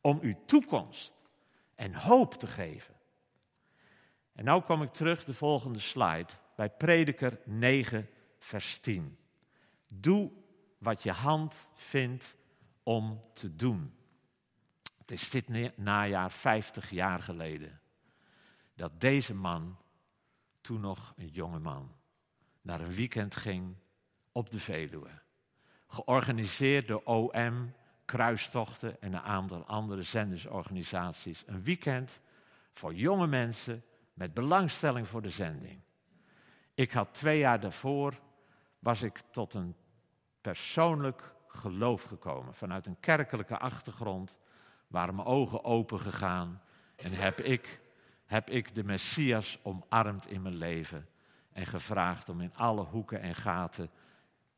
om 0.00 0.18
u 0.22 0.36
toekomst 0.46 1.12
en 1.74 1.94
hoop 1.94 2.34
te 2.34 2.46
geven. 2.46 2.94
En 4.32 4.44
nu 4.44 4.60
kom 4.60 4.82
ik 4.82 4.92
terug, 4.92 5.24
de 5.24 5.34
volgende 5.34 5.78
slide, 5.78 6.32
bij 6.56 6.70
Prediker 6.70 7.38
9, 7.44 8.08
vers 8.38 8.78
10. 8.78 9.18
Doe 9.88 10.30
wat 10.78 11.02
je 11.02 11.12
hand 11.12 11.66
vindt 11.74 12.36
om 12.82 13.22
te 13.32 13.56
doen. 13.56 13.94
Het 14.98 15.10
is 15.10 15.30
dit 15.30 15.76
najaar 15.76 16.30
50 16.30 16.90
jaar 16.90 17.22
geleden 17.22 17.80
dat 18.74 19.00
deze 19.00 19.34
man, 19.34 19.78
toen 20.60 20.80
nog 20.80 21.14
een 21.16 21.28
jonge 21.28 21.58
man, 21.58 21.97
naar 22.62 22.80
een 22.80 22.94
weekend 22.94 23.36
ging 23.36 23.76
op 24.32 24.50
de 24.50 24.58
Veluwe. 24.58 25.10
Georganiseerd 25.86 26.88
door 26.88 27.02
OM, 27.04 27.72
Kruistochten 28.04 29.00
en 29.00 29.12
een 29.12 29.20
aantal 29.20 29.64
andere 29.64 30.02
zendersorganisaties. 30.02 31.42
Een 31.46 31.62
weekend 31.62 32.20
voor 32.72 32.94
jonge 32.94 33.26
mensen 33.26 33.84
met 34.14 34.34
belangstelling 34.34 35.08
voor 35.08 35.22
de 35.22 35.30
zending. 35.30 35.80
Ik 36.74 36.92
had 36.92 37.14
twee 37.14 37.38
jaar 37.38 37.60
daarvoor, 37.60 38.20
was 38.78 39.02
ik 39.02 39.18
tot 39.30 39.54
een 39.54 39.74
persoonlijk 40.40 41.34
geloof 41.46 42.02
gekomen. 42.02 42.54
Vanuit 42.54 42.86
een 42.86 43.00
kerkelijke 43.00 43.58
achtergrond 43.58 44.38
waren 44.86 45.14
mijn 45.14 45.26
ogen 45.26 45.64
open 45.64 46.00
gegaan 46.00 46.62
en 46.96 47.12
heb 47.12 47.40
ik, 47.40 47.80
heb 48.26 48.50
ik 48.50 48.74
de 48.74 48.84
Messias 48.84 49.58
omarmd 49.62 50.26
in 50.26 50.42
mijn 50.42 50.56
leven 50.56 51.08
en 51.58 51.66
gevraagd 51.66 52.28
om 52.28 52.40
in 52.40 52.54
alle 52.54 52.82
hoeken 52.82 53.20
en 53.20 53.34
gaten 53.34 53.90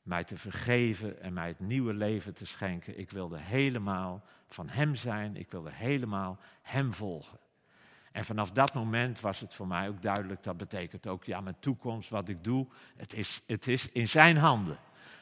mij 0.02 0.24
te 0.24 0.36
vergeven 0.36 1.20
en 1.20 1.32
mij 1.32 1.48
het 1.48 1.60
nieuwe 1.60 1.94
leven 1.94 2.34
te 2.34 2.46
schenken. 2.46 2.98
Ik 2.98 3.10
wilde 3.10 3.38
helemaal 3.38 4.24
van 4.46 4.68
Hem 4.68 4.94
zijn, 4.94 5.36
ik 5.36 5.50
wilde 5.50 5.72
helemaal 5.72 6.38
Hem 6.62 6.92
volgen. 6.92 7.38
En 8.12 8.24
vanaf 8.24 8.50
dat 8.50 8.74
moment 8.74 9.20
was 9.20 9.40
het 9.40 9.54
voor 9.54 9.66
mij 9.66 9.88
ook 9.88 10.02
duidelijk, 10.02 10.42
dat 10.42 10.56
betekent 10.56 11.06
ook, 11.06 11.24
ja, 11.24 11.40
mijn 11.40 11.56
toekomst, 11.60 12.10
wat 12.10 12.28
ik 12.28 12.44
doe, 12.44 12.66
het 12.96 13.14
is, 13.14 13.42
het 13.46 13.68
is 13.68 13.88
in 13.88 14.08
Zijn 14.08 14.36
handen. 14.36 14.78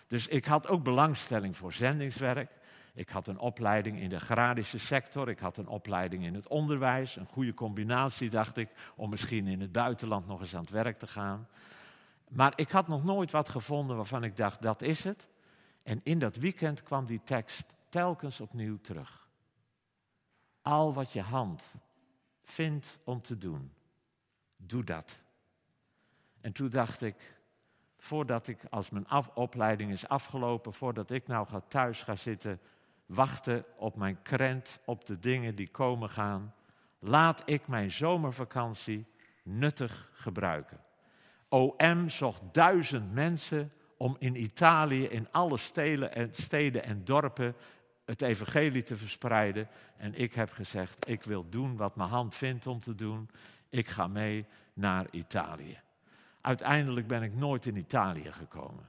Dus 0.06 0.26
ik 0.26 0.44
had 0.44 0.68
ook 0.68 0.82
belangstelling 0.82 1.56
voor 1.56 1.72
zendingswerk. 1.72 2.50
Ik 2.98 3.08
had 3.08 3.26
een 3.26 3.38
opleiding 3.38 4.00
in 4.00 4.08
de 4.08 4.16
agrarische 4.16 4.78
sector, 4.78 5.28
ik 5.28 5.38
had 5.38 5.56
een 5.56 5.66
opleiding 5.66 6.24
in 6.24 6.34
het 6.34 6.48
onderwijs, 6.48 7.16
een 7.16 7.26
goede 7.26 7.54
combinatie, 7.54 8.30
dacht 8.30 8.56
ik, 8.56 8.70
om 8.96 9.10
misschien 9.10 9.46
in 9.46 9.60
het 9.60 9.72
buitenland 9.72 10.26
nog 10.26 10.40
eens 10.40 10.54
aan 10.54 10.60
het 10.60 10.70
werk 10.70 10.98
te 10.98 11.06
gaan. 11.06 11.48
Maar 12.28 12.52
ik 12.56 12.70
had 12.70 12.88
nog 12.88 13.04
nooit 13.04 13.30
wat 13.30 13.48
gevonden 13.48 13.96
waarvan 13.96 14.24
ik 14.24 14.36
dacht, 14.36 14.62
dat 14.62 14.82
is 14.82 15.04
het. 15.04 15.28
En 15.82 16.00
in 16.02 16.18
dat 16.18 16.36
weekend 16.36 16.82
kwam 16.82 17.06
die 17.06 17.20
tekst 17.24 17.74
telkens 17.88 18.40
opnieuw 18.40 18.78
terug. 18.80 19.28
Al 20.62 20.92
wat 20.92 21.12
je 21.12 21.22
hand 21.22 21.74
vindt 22.42 23.00
om 23.04 23.22
te 23.22 23.36
doen, 23.36 23.72
doe 24.56 24.84
dat. 24.84 25.20
En 26.40 26.52
toen 26.52 26.68
dacht 26.68 27.02
ik, 27.02 27.36
voordat 27.98 28.48
ik, 28.48 28.64
als 28.70 28.90
mijn 28.90 29.06
opleiding 29.34 29.90
is 29.90 30.08
afgelopen, 30.08 30.72
voordat 30.72 31.10
ik 31.10 31.26
nou 31.26 31.46
ga 31.46 31.60
thuis 31.60 32.02
ga 32.02 32.14
zitten 32.14 32.60
wachten 33.08 33.64
op 33.76 33.96
mijn 33.96 34.22
krent, 34.22 34.80
op 34.84 35.06
de 35.06 35.18
dingen 35.18 35.54
die 35.54 35.68
komen 35.68 36.10
gaan, 36.10 36.54
laat 36.98 37.42
ik 37.44 37.66
mijn 37.66 37.90
zomervakantie 37.90 39.06
nuttig 39.42 40.10
gebruiken. 40.12 40.80
OM 41.48 42.10
zocht 42.10 42.42
duizend 42.52 43.12
mensen 43.12 43.72
om 43.96 44.16
in 44.18 44.42
Italië, 44.42 45.04
in 45.04 45.28
alle 45.30 45.56
steden 45.56 46.14
en, 46.14 46.34
steden 46.34 46.84
en 46.84 47.04
dorpen, 47.04 47.54
het 48.04 48.22
evangelie 48.22 48.82
te 48.82 48.96
verspreiden. 48.96 49.68
En 49.96 50.14
ik 50.14 50.34
heb 50.34 50.52
gezegd, 50.52 51.08
ik 51.08 51.22
wil 51.22 51.48
doen 51.48 51.76
wat 51.76 51.96
mijn 51.96 52.08
hand 52.08 52.34
vindt 52.34 52.66
om 52.66 52.80
te 52.80 52.94
doen. 52.94 53.30
Ik 53.68 53.88
ga 53.88 54.06
mee 54.06 54.46
naar 54.72 55.06
Italië. 55.10 55.78
Uiteindelijk 56.40 57.06
ben 57.06 57.22
ik 57.22 57.34
nooit 57.34 57.66
in 57.66 57.76
Italië 57.76 58.32
gekomen. 58.32 58.88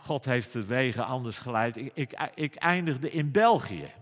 God 0.00 0.24
heeft 0.24 0.52
de 0.52 0.64
wegen 0.64 1.04
anders 1.04 1.38
geleid. 1.38 1.76
Ik, 1.76 1.90
ik, 1.94 2.30
ik 2.34 2.54
eindigde 2.54 3.10
in 3.10 3.30
België, 3.30 3.92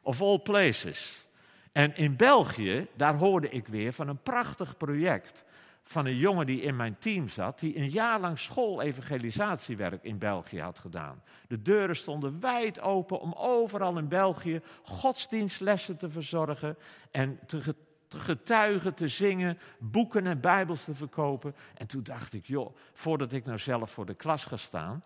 of 0.00 0.22
all 0.22 0.38
places. 0.38 1.26
En 1.72 1.96
in 1.96 2.16
België, 2.16 2.86
daar 2.94 3.16
hoorde 3.16 3.48
ik 3.48 3.66
weer 3.66 3.92
van 3.92 4.08
een 4.08 4.22
prachtig 4.22 4.76
project 4.76 5.44
van 5.82 6.06
een 6.06 6.16
jongen 6.16 6.46
die 6.46 6.60
in 6.60 6.76
mijn 6.76 6.98
team 6.98 7.28
zat, 7.28 7.58
die 7.58 7.76
een 7.76 7.90
jaar 7.90 8.20
lang 8.20 8.38
school-evangelisatiewerk 8.38 10.04
in 10.04 10.18
België 10.18 10.60
had 10.60 10.78
gedaan. 10.78 11.22
De 11.48 11.62
deuren 11.62 11.96
stonden 11.96 12.40
wijd 12.40 12.80
open 12.80 13.20
om 13.20 13.32
overal 13.32 13.98
in 13.98 14.08
België 14.08 14.62
godsdienstlessen 14.82 15.96
te 15.96 16.10
verzorgen 16.10 16.76
en 17.10 17.38
te 17.46 17.74
getuigen, 18.08 18.94
te 18.94 19.08
zingen, 19.08 19.58
boeken 19.78 20.26
en 20.26 20.40
bijbels 20.40 20.84
te 20.84 20.94
verkopen. 20.94 21.54
En 21.74 21.86
toen 21.86 22.02
dacht 22.02 22.32
ik, 22.32 22.46
joh, 22.46 22.76
voordat 22.92 23.32
ik 23.32 23.44
nou 23.44 23.58
zelf 23.58 23.90
voor 23.90 24.06
de 24.06 24.14
klas 24.14 24.44
ga 24.44 24.56
staan, 24.56 25.02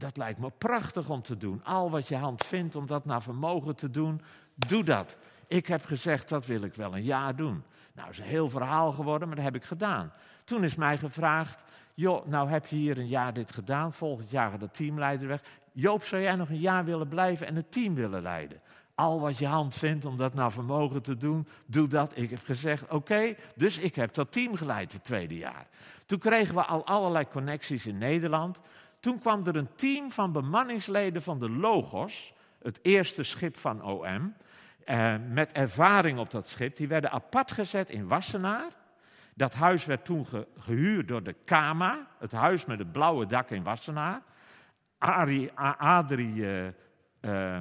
dat 0.00 0.16
lijkt 0.16 0.38
me 0.38 0.50
prachtig 0.58 1.08
om 1.08 1.22
te 1.22 1.36
doen. 1.36 1.64
Al 1.64 1.90
wat 1.90 2.08
je 2.08 2.16
hand 2.16 2.44
vindt 2.44 2.76
om 2.76 2.86
dat 2.86 3.04
naar 3.04 3.22
vermogen 3.22 3.76
te 3.76 3.90
doen, 3.90 4.20
doe 4.54 4.84
dat. 4.84 5.16
Ik 5.46 5.66
heb 5.66 5.84
gezegd, 5.84 6.28
dat 6.28 6.46
wil 6.46 6.62
ik 6.62 6.74
wel 6.74 6.96
een 6.96 7.02
jaar 7.02 7.36
doen. 7.36 7.62
Nou, 7.92 8.10
is 8.10 8.18
een 8.18 8.24
heel 8.24 8.50
verhaal 8.50 8.92
geworden, 8.92 9.28
maar 9.28 9.36
dat 9.36 9.44
heb 9.44 9.54
ik 9.54 9.64
gedaan. 9.64 10.12
Toen 10.44 10.64
is 10.64 10.74
mij 10.74 10.98
gevraagd, 10.98 11.62
joh, 11.94 12.26
nou 12.26 12.48
heb 12.48 12.66
je 12.66 12.76
hier 12.76 12.98
een 12.98 13.08
jaar 13.08 13.32
dit 13.32 13.52
gedaan, 13.52 13.92
volgend 13.92 14.30
jaar 14.30 14.50
gaat 14.50 14.60
de 14.60 14.70
teamleider 14.70 15.28
weg. 15.28 15.42
Joop, 15.72 16.04
zou 16.04 16.22
jij 16.22 16.36
nog 16.36 16.48
een 16.48 16.60
jaar 16.60 16.84
willen 16.84 17.08
blijven 17.08 17.46
en 17.46 17.56
het 17.56 17.72
team 17.72 17.94
willen 17.94 18.22
leiden? 18.22 18.60
Al 18.94 19.20
wat 19.20 19.38
je 19.38 19.46
hand 19.46 19.74
vindt 19.74 20.04
om 20.04 20.16
dat 20.16 20.34
naar 20.34 20.52
vermogen 20.52 21.02
te 21.02 21.16
doen, 21.16 21.46
doe 21.66 21.88
dat. 21.88 22.12
Ik 22.14 22.30
heb 22.30 22.44
gezegd, 22.44 22.88
oké, 22.88 23.34
dus 23.56 23.78
ik 23.78 23.94
heb 23.94 24.14
dat 24.14 24.32
team 24.32 24.56
geleid 24.56 24.92
het 24.92 25.04
tweede 25.04 25.36
jaar. 25.36 25.66
Toen 26.06 26.18
kregen 26.18 26.54
we 26.54 26.64
al 26.64 26.86
allerlei 26.86 27.28
connecties 27.28 27.86
in 27.86 27.98
Nederland. 27.98 28.60
Toen 29.00 29.18
kwam 29.18 29.46
er 29.46 29.56
een 29.56 29.74
team 29.74 30.10
van 30.12 30.32
bemanningsleden 30.32 31.22
van 31.22 31.38
de 31.38 31.50
Logos, 31.50 32.32
het 32.62 32.78
eerste 32.82 33.22
schip 33.22 33.56
van 33.56 33.82
OM, 33.82 34.34
eh, 34.84 35.14
met 35.28 35.52
ervaring 35.52 36.18
op 36.18 36.30
dat 36.30 36.48
schip. 36.48 36.76
Die 36.76 36.88
werden 36.88 37.10
apart 37.10 37.52
gezet 37.52 37.90
in 37.90 38.08
Wassenaar. 38.08 38.68
Dat 39.34 39.54
huis 39.54 39.84
werd 39.84 40.04
toen 40.04 40.26
gehuurd 40.58 41.08
door 41.08 41.22
de 41.22 41.32
Kama, 41.44 42.06
het 42.18 42.32
huis 42.32 42.64
met 42.64 42.78
het 42.78 42.92
blauwe 42.92 43.26
dak 43.26 43.50
in 43.50 43.62
Wassenaar. 43.62 44.22
Adrie, 44.98 45.50
uh, 46.34 46.66
uh, 47.20 47.60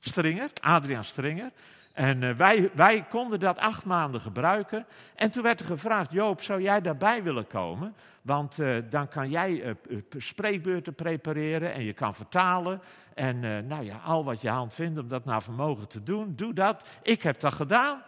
Stringer, 0.00 0.50
Adriaan 0.60 1.04
Stringer. 1.04 1.50
En 1.96 2.22
uh, 2.22 2.30
wij, 2.30 2.70
wij 2.74 3.04
konden 3.08 3.40
dat 3.40 3.58
acht 3.58 3.84
maanden 3.84 4.20
gebruiken. 4.20 4.86
En 5.14 5.30
toen 5.30 5.42
werd 5.42 5.60
er 5.60 5.66
gevraagd, 5.66 6.12
Joop, 6.12 6.42
zou 6.42 6.62
jij 6.62 6.80
daarbij 6.80 7.22
willen 7.22 7.46
komen? 7.46 7.94
Want 8.22 8.58
uh, 8.58 8.76
dan 8.90 9.08
kan 9.08 9.30
jij 9.30 9.76
uh, 9.88 9.98
spreekbeurten 10.16 10.94
prepareren 10.94 11.72
en 11.72 11.84
je 11.84 11.92
kan 11.92 12.14
vertalen. 12.14 12.80
En 13.14 13.66
nou 13.66 13.84
ja, 13.84 13.96
al 14.04 14.24
wat 14.24 14.40
je 14.40 14.48
hand 14.48 14.74
vindt 14.74 14.98
om 14.98 15.08
dat 15.08 15.24
naar 15.24 15.42
vermogen 15.42 15.88
te 15.88 16.02
doen, 16.02 16.32
doe 16.36 16.52
dat. 16.52 16.88
Ik 17.02 17.22
heb 17.22 17.40
dat 17.40 17.52
gedaan. 17.52 18.02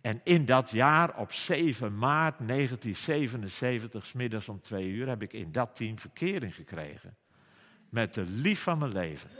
En 0.00 0.20
in 0.24 0.44
dat 0.44 0.70
jaar, 0.70 1.16
op 1.16 1.32
7 1.32 1.98
maart 1.98 2.34
1977, 2.38 4.06
smiddags 4.06 4.48
om 4.48 4.60
twee 4.60 4.88
uur, 4.88 5.08
heb 5.08 5.22
ik 5.22 5.32
in 5.32 5.52
dat 5.52 5.76
team 5.76 5.98
verkering 5.98 6.54
gekregen. 6.54 7.16
Met 7.88 8.14
de 8.14 8.24
lief 8.24 8.62
van 8.62 8.78
mijn 8.78 8.92
leven. 8.92 9.30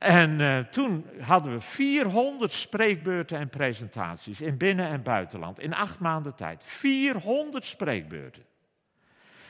En 0.00 0.40
uh, 0.40 0.58
toen 0.58 1.06
hadden 1.20 1.52
we 1.52 1.60
400 1.60 2.52
spreekbeurten 2.52 3.38
en 3.38 3.48
presentaties 3.48 4.40
in 4.40 4.56
binnen- 4.56 4.88
en 4.88 5.02
buitenland. 5.02 5.60
In 5.60 5.74
acht 5.74 5.98
maanden 5.98 6.34
tijd. 6.34 6.62
400 6.64 7.64
spreekbeurten. 7.64 8.42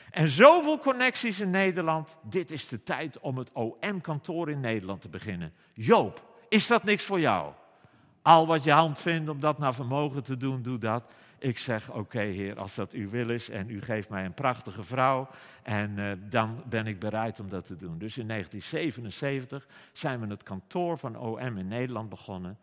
En 0.09 0.29
zoveel 0.29 0.79
connecties 0.79 1.39
in 1.39 1.49
Nederland. 1.49 2.17
Dit 2.21 2.51
is 2.51 2.67
de 2.67 2.83
tijd 2.83 3.19
om 3.19 3.37
het 3.37 3.51
OM-kantoor 3.51 4.49
in 4.49 4.59
Nederland 4.59 5.01
te 5.01 5.09
beginnen. 5.09 5.53
Joop, 5.73 6.25
is 6.49 6.67
dat 6.67 6.83
niks 6.83 7.03
voor 7.03 7.19
jou? 7.19 7.53
Al 8.21 8.47
wat 8.47 8.63
je 8.63 8.71
hand 8.71 8.99
vindt 8.99 9.29
om 9.29 9.39
dat 9.39 9.59
naar 9.59 9.73
vermogen 9.73 10.23
te 10.23 10.37
doen, 10.37 10.61
doe 10.61 10.77
dat. 10.77 11.13
Ik 11.41 11.57
zeg, 11.57 11.91
oké 11.91 12.19
heer, 12.19 12.59
als 12.59 12.75
dat 12.75 12.91
uw 12.91 13.09
wil 13.09 13.29
is 13.29 13.49
en 13.49 13.69
u 13.69 13.81
geeft 13.81 14.09
mij 14.09 14.25
een 14.25 14.33
prachtige 14.33 14.83
vrouw, 14.83 15.29
en 15.63 15.97
uh, 15.97 16.11
dan 16.29 16.63
ben 16.65 16.87
ik 16.87 16.99
bereid 16.99 17.39
om 17.39 17.49
dat 17.49 17.65
te 17.65 17.75
doen. 17.75 17.97
Dus 17.97 18.17
in 18.17 18.27
1977 18.27 19.67
zijn 19.93 20.19
we 20.19 20.27
het 20.27 20.43
kantoor 20.43 20.97
van 20.97 21.17
OM 21.17 21.57
in 21.57 21.67
Nederland 21.67 22.09
begonnen. 22.09 22.57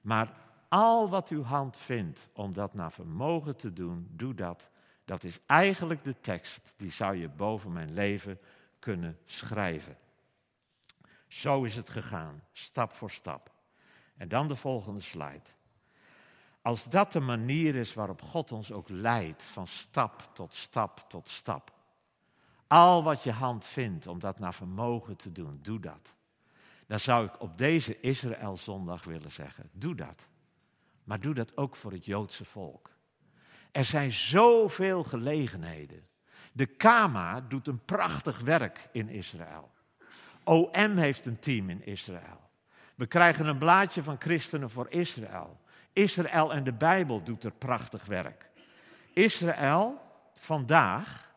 Maar 0.00 0.32
al 0.68 1.08
wat 1.08 1.28
uw 1.28 1.42
hand 1.42 1.76
vindt 1.76 2.28
om 2.32 2.52
dat 2.52 2.74
naar 2.74 2.92
vermogen 2.92 3.56
te 3.56 3.72
doen, 3.72 4.08
doe 4.10 4.34
dat. 4.34 4.68
Dat 5.04 5.24
is 5.24 5.40
eigenlijk 5.46 6.04
de 6.04 6.20
tekst, 6.20 6.72
die 6.76 6.90
zou 6.90 7.16
je 7.16 7.28
boven 7.28 7.72
mijn 7.72 7.92
leven 7.92 8.38
kunnen 8.78 9.18
schrijven. 9.24 9.96
Zo 11.28 11.62
is 11.64 11.76
het 11.76 11.90
gegaan, 11.90 12.42
stap 12.52 12.92
voor 12.92 13.10
stap. 13.10 13.52
En 14.16 14.28
dan 14.28 14.48
de 14.48 14.56
volgende 14.56 15.00
slide. 15.00 15.48
Als 16.70 16.84
dat 16.84 17.12
de 17.12 17.20
manier 17.20 17.74
is 17.74 17.94
waarop 17.94 18.22
God 18.22 18.52
ons 18.52 18.72
ook 18.72 18.88
leidt, 18.88 19.42
van 19.42 19.66
stap 19.66 20.30
tot 20.32 20.54
stap 20.54 21.04
tot 21.08 21.28
stap. 21.28 21.72
Al 22.66 23.02
wat 23.02 23.22
je 23.22 23.32
hand 23.32 23.66
vindt 23.66 24.06
om 24.06 24.18
dat 24.18 24.38
naar 24.38 24.54
vermogen 24.54 25.16
te 25.16 25.32
doen, 25.32 25.58
doe 25.62 25.80
dat. 25.80 26.14
Dan 26.86 27.00
zou 27.00 27.26
ik 27.26 27.40
op 27.40 27.58
deze 27.58 28.00
Israël-zondag 28.00 29.04
willen 29.04 29.30
zeggen, 29.30 29.70
doe 29.72 29.94
dat. 29.94 30.26
Maar 31.04 31.20
doe 31.20 31.34
dat 31.34 31.56
ook 31.56 31.76
voor 31.76 31.92
het 31.92 32.04
Joodse 32.04 32.44
volk. 32.44 32.90
Er 33.72 33.84
zijn 33.84 34.12
zoveel 34.12 35.04
gelegenheden. 35.04 36.06
De 36.52 36.66
Kama 36.66 37.40
doet 37.40 37.66
een 37.66 37.84
prachtig 37.84 38.40
werk 38.40 38.88
in 38.92 39.08
Israël. 39.08 39.70
OM 40.44 40.96
heeft 40.96 41.26
een 41.26 41.38
team 41.38 41.70
in 41.70 41.86
Israël. 41.86 42.50
We 42.94 43.06
krijgen 43.06 43.46
een 43.46 43.58
blaadje 43.58 44.02
van 44.02 44.16
Christenen 44.20 44.70
voor 44.70 44.86
Israël. 44.90 45.60
Israël 45.92 46.52
en 46.52 46.64
de 46.64 46.72
Bijbel 46.72 47.22
doet 47.22 47.44
er 47.44 47.52
prachtig 47.52 48.04
werk. 48.04 48.50
Israël 49.12 50.00
vandaag, 50.32 51.34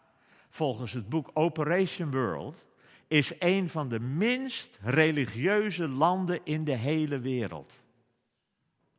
volgens 0.49 0.91
het 0.91 1.09
boek 1.09 1.29
Operation 1.33 2.11
World, 2.11 2.65
is 3.07 3.31
een 3.39 3.69
van 3.69 3.87
de 3.87 3.99
minst 3.99 4.79
religieuze 4.81 5.87
landen 5.87 6.39
in 6.43 6.63
de 6.63 6.75
hele 6.75 7.19
wereld. 7.19 7.83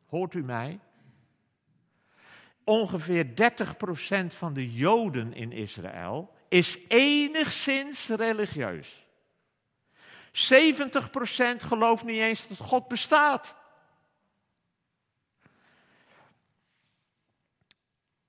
Hoort 0.07 0.35
u 0.35 0.43
mij? 0.43 0.81
Ongeveer 2.65 3.27
30% 3.27 4.27
van 4.27 4.55
de 4.55 4.73
Joden 4.73 5.33
in 5.33 5.53
Israël 5.53 6.33
is 6.49 6.79
enigszins 6.89 8.09
religieus. 8.09 9.07
70% 10.33 10.37
gelooft 11.57 12.05
niet 12.05 12.21
eens 12.21 12.49
dat 12.49 12.59
God 12.59 12.89
bestaat. 12.89 13.57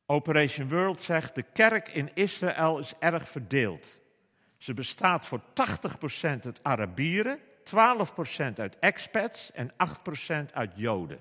Operation 0.05 0.69
World 0.69 1.01
zegt, 1.01 1.35
de 1.35 1.43
kerk 1.53 1.87
in 1.87 2.09
Israël 2.13 2.79
is 2.79 2.93
erg 2.99 3.29
verdeeld. 3.29 3.99
Ze 4.57 4.73
bestaat 4.73 5.25
voor 5.25 5.41
80% 5.41 5.43
uit 6.21 6.59
Arabieren, 6.61 7.39
12% 7.39 8.53
uit 8.55 8.79
expats 8.79 9.51
en 9.51 9.71
8% 9.71 10.53
uit 10.53 10.71
Joden. 10.75 11.19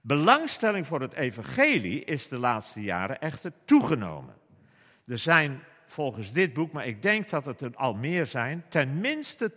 Belangstelling 0.00 0.86
voor 0.86 1.00
het 1.00 1.12
evangelie 1.12 2.04
is 2.04 2.28
de 2.28 2.38
laatste 2.38 2.82
jaren 2.82 3.20
echter 3.20 3.52
toegenomen. 3.64 4.34
Er 5.06 5.18
zijn 5.18 5.62
volgens 5.86 6.32
dit 6.32 6.52
boek, 6.52 6.72
maar 6.72 6.86
ik 6.86 7.02
denk 7.02 7.28
dat 7.28 7.44
het 7.44 7.60
er 7.60 7.76
al 7.76 7.94
meer 7.94 8.26
zijn, 8.26 8.64
ten 8.68 9.00
minste 9.00 9.52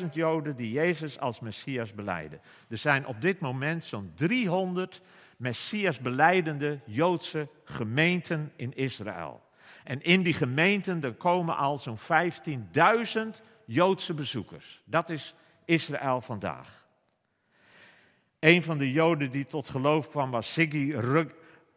12.000 0.00 0.06
Joden 0.12 0.56
die 0.56 0.72
Jezus 0.72 1.18
als 1.18 1.40
Messias 1.40 1.94
beleiden. 1.94 2.40
Er 2.68 2.78
zijn 2.78 3.06
op 3.06 3.20
dit 3.20 3.40
moment 3.40 3.84
zo'n 3.84 4.12
300 4.14 5.02
Messias 5.38 5.98
beleidende 5.98 6.80
Joodse 6.84 7.48
gemeenten 7.64 8.52
in 8.56 8.74
Israël. 8.76 9.42
En 9.84 10.02
in 10.02 10.22
die 10.22 10.34
gemeenten 10.34 11.16
komen 11.16 11.56
al 11.56 11.78
zo'n 11.78 11.98
15.000 11.98 13.42
Joodse 13.64 14.14
bezoekers. 14.14 14.82
Dat 14.84 15.10
is 15.10 15.34
Israël 15.64 16.20
vandaag. 16.20 16.86
Een 18.38 18.62
van 18.62 18.78
de 18.78 18.92
Joden 18.92 19.30
die 19.30 19.46
tot 19.46 19.68
geloof 19.68 20.08
kwam 20.08 20.30
was 20.30 20.52
Siggy 20.52 20.94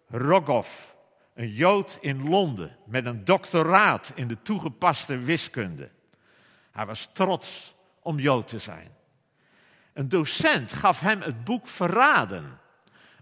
Rogov. 0.08 0.68
Een 1.34 1.54
Jood 1.54 1.98
in 2.02 2.30
Londen 2.30 2.78
met 2.86 3.06
een 3.06 3.24
doctoraat 3.24 4.12
in 4.16 4.28
de 4.28 4.42
toegepaste 4.42 5.18
wiskunde. 5.18 5.92
Hij 6.72 6.86
was 6.86 7.10
trots 7.14 7.76
om 8.00 8.20
Jood 8.20 8.48
te 8.48 8.60
zijn. 8.60 8.92
Een 9.94 10.10
docent 10.10 10.74
gaf 10.74 11.00
hem 11.00 11.22
het 11.22 11.44
boek 11.44 11.68
Verraden. 11.68 12.60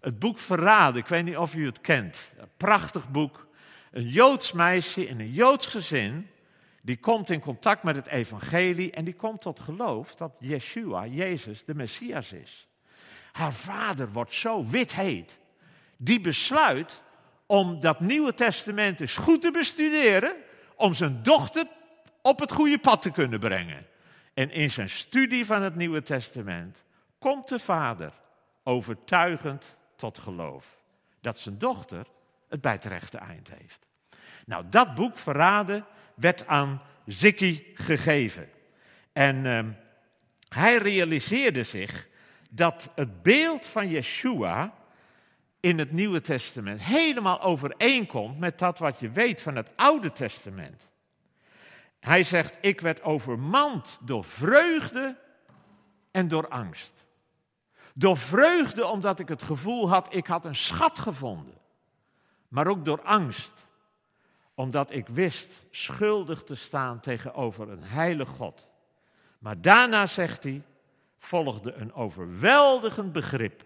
Het 0.01 0.19
boek 0.19 0.37
Verraden, 0.37 1.01
ik 1.01 1.07
weet 1.07 1.25
niet 1.25 1.37
of 1.37 1.55
u 1.55 1.65
het 1.65 1.81
kent. 1.81 2.33
Een 2.37 2.49
prachtig 2.57 3.09
boek. 3.09 3.47
Een 3.91 4.07
Joods 4.07 4.51
meisje 4.51 5.07
in 5.07 5.19
een 5.19 5.31
Joods 5.31 5.67
gezin. 5.67 6.29
Die 6.81 6.97
komt 6.97 7.29
in 7.29 7.39
contact 7.39 7.83
met 7.83 7.95
het 7.95 8.07
evangelie 8.07 8.91
en 8.91 9.05
die 9.05 9.13
komt 9.13 9.41
tot 9.41 9.59
geloof 9.59 10.15
dat 10.15 10.31
Yeshua, 10.39 11.05
Jezus, 11.05 11.65
de 11.65 11.75
Messias 11.75 12.31
is. 12.31 12.67
Haar 13.31 13.53
vader 13.53 14.11
wordt 14.11 14.33
zo 14.33 14.65
wit 14.65 14.95
heet. 14.95 15.39
Die 15.97 16.21
besluit 16.21 17.03
om 17.45 17.79
dat 17.79 17.99
Nieuwe 17.99 18.33
Testament 18.33 18.99
eens 18.99 19.17
goed 19.17 19.41
te 19.41 19.51
bestuderen, 19.51 20.35
om 20.75 20.93
zijn 20.93 21.23
dochter 21.23 21.67
op 22.21 22.39
het 22.39 22.51
goede 22.51 22.79
pad 22.79 23.01
te 23.01 23.11
kunnen 23.11 23.39
brengen. 23.39 23.87
En 24.33 24.51
in 24.51 24.69
zijn 24.69 24.89
studie 24.89 25.45
van 25.45 25.61
het 25.61 25.75
Nieuwe 25.75 26.01
Testament 26.01 26.83
komt 27.19 27.47
de 27.47 27.59
vader 27.59 28.13
overtuigend 28.63 29.77
tot 29.99 30.17
geloof 30.17 30.79
dat 31.21 31.39
zijn 31.39 31.57
dochter 31.57 32.05
het 32.47 32.61
bij 32.61 32.71
het 32.71 32.85
rechte 32.85 33.17
eind 33.17 33.49
heeft. 33.57 33.85
Nou, 34.45 34.65
dat 34.69 34.95
boek 34.95 35.17
Verraden 35.17 35.85
werd 36.15 36.47
aan 36.47 36.81
Zikki 37.05 37.71
gegeven. 37.73 38.49
En 39.13 39.45
uh, 39.45 39.59
hij 40.47 40.77
realiseerde 40.77 41.63
zich 41.63 42.07
dat 42.49 42.89
het 42.95 43.21
beeld 43.21 43.65
van 43.65 43.89
Yeshua 43.89 44.73
in 45.59 45.79
het 45.79 45.91
Nieuwe 45.91 46.21
Testament 46.21 46.81
helemaal 46.81 47.41
overeenkomt 47.41 48.39
met 48.39 48.59
dat 48.59 48.79
wat 48.79 48.99
je 48.99 49.09
weet 49.09 49.41
van 49.41 49.55
het 49.55 49.71
Oude 49.75 50.11
Testament. 50.11 50.91
Hij 51.99 52.23
zegt, 52.23 52.57
ik 52.61 52.81
werd 52.81 53.01
overmand 53.01 53.99
door 54.01 54.23
vreugde 54.23 55.17
en 56.11 56.27
door 56.27 56.47
angst. 56.47 56.99
Door 57.99 58.17
vreugde 58.17 58.85
omdat 58.85 59.19
ik 59.19 59.27
het 59.27 59.43
gevoel 59.43 59.89
had, 59.89 60.13
ik 60.13 60.27
had 60.27 60.45
een 60.45 60.55
schat 60.55 60.99
gevonden. 60.99 61.57
Maar 62.47 62.67
ook 62.67 62.85
door 62.85 63.01
angst, 63.01 63.67
omdat 64.53 64.91
ik 64.91 65.07
wist 65.07 65.65
schuldig 65.71 66.43
te 66.43 66.55
staan 66.55 66.99
tegenover 66.99 67.69
een 67.69 67.83
heilig 67.83 68.29
God. 68.29 68.69
Maar 69.39 69.61
daarna, 69.61 70.05
zegt 70.05 70.43
hij, 70.43 70.63
volgde 71.17 71.73
een 71.73 71.93
overweldigend 71.93 73.11
begrip. 73.11 73.65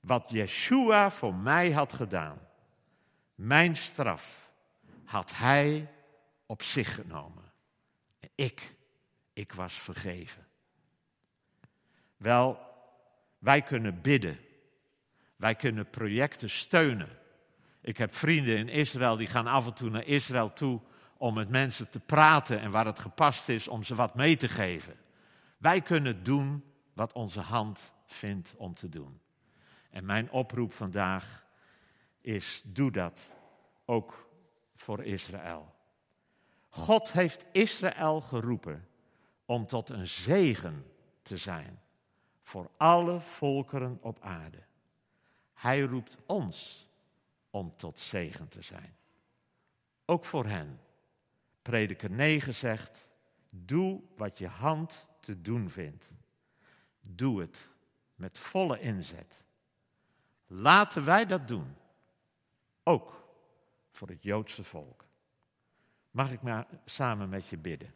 Wat 0.00 0.30
Yeshua 0.30 1.10
voor 1.10 1.34
mij 1.34 1.72
had 1.72 1.92
gedaan. 1.92 2.38
Mijn 3.34 3.76
straf 3.76 4.50
had 5.04 5.30
hij 5.34 5.90
op 6.46 6.62
zich 6.62 6.94
genomen. 6.94 7.52
Ik, 8.34 8.74
ik 9.32 9.52
was 9.52 9.74
vergeven. 9.74 10.46
Wel, 12.16 12.67
wij 13.38 13.62
kunnen 13.62 14.00
bidden. 14.00 14.38
Wij 15.36 15.54
kunnen 15.54 15.90
projecten 15.90 16.50
steunen. 16.50 17.08
Ik 17.80 17.96
heb 17.96 18.14
vrienden 18.14 18.56
in 18.56 18.68
Israël 18.68 19.16
die 19.16 19.26
gaan 19.26 19.46
af 19.46 19.66
en 19.66 19.74
toe 19.74 19.90
naar 19.90 20.06
Israël 20.06 20.52
toe 20.52 20.80
om 21.16 21.34
met 21.34 21.48
mensen 21.48 21.88
te 21.88 22.00
praten 22.00 22.60
en 22.60 22.70
waar 22.70 22.86
het 22.86 22.98
gepast 22.98 23.48
is 23.48 23.68
om 23.68 23.82
ze 23.82 23.94
wat 23.94 24.14
mee 24.14 24.36
te 24.36 24.48
geven. 24.48 24.96
Wij 25.58 25.80
kunnen 25.80 26.22
doen 26.22 26.64
wat 26.92 27.12
onze 27.12 27.40
hand 27.40 27.92
vindt 28.06 28.54
om 28.56 28.74
te 28.74 28.88
doen. 28.88 29.20
En 29.90 30.04
mijn 30.04 30.30
oproep 30.30 30.72
vandaag 30.72 31.46
is: 32.20 32.62
doe 32.64 32.90
dat 32.90 33.34
ook 33.84 34.28
voor 34.76 35.04
Israël. 35.04 35.74
God 36.68 37.12
heeft 37.12 37.46
Israël 37.52 38.20
geroepen 38.20 38.88
om 39.44 39.66
tot 39.66 39.88
een 39.88 40.06
zegen 40.06 40.84
te 41.22 41.36
zijn 41.36 41.80
voor 42.48 42.70
alle 42.76 43.20
volkeren 43.20 43.98
op 44.00 44.20
aarde. 44.20 44.62
Hij 45.54 45.80
roept 45.80 46.16
ons 46.26 46.86
om 47.50 47.76
tot 47.76 47.98
zegen 47.98 48.48
te 48.48 48.62
zijn. 48.62 48.96
Ook 50.04 50.24
voor 50.24 50.46
hen. 50.46 50.80
Prediker 51.62 52.10
9 52.10 52.54
zegt: 52.54 53.08
Doe 53.50 54.00
wat 54.16 54.38
je 54.38 54.46
hand 54.46 55.08
te 55.20 55.40
doen 55.40 55.70
vindt. 55.70 56.10
Doe 57.00 57.40
het 57.40 57.68
met 58.14 58.38
volle 58.38 58.80
inzet. 58.80 59.44
Laten 60.46 61.04
wij 61.04 61.26
dat 61.26 61.48
doen. 61.48 61.74
Ook 62.82 63.28
voor 63.90 64.08
het 64.08 64.22
Joodse 64.22 64.64
volk. 64.64 65.04
Mag 66.10 66.32
ik 66.32 66.42
maar 66.42 66.66
samen 66.84 67.28
met 67.28 67.48
je 67.48 67.56
bidden? 67.58 67.94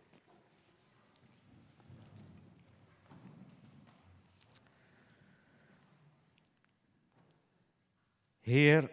Heer, 8.42 8.90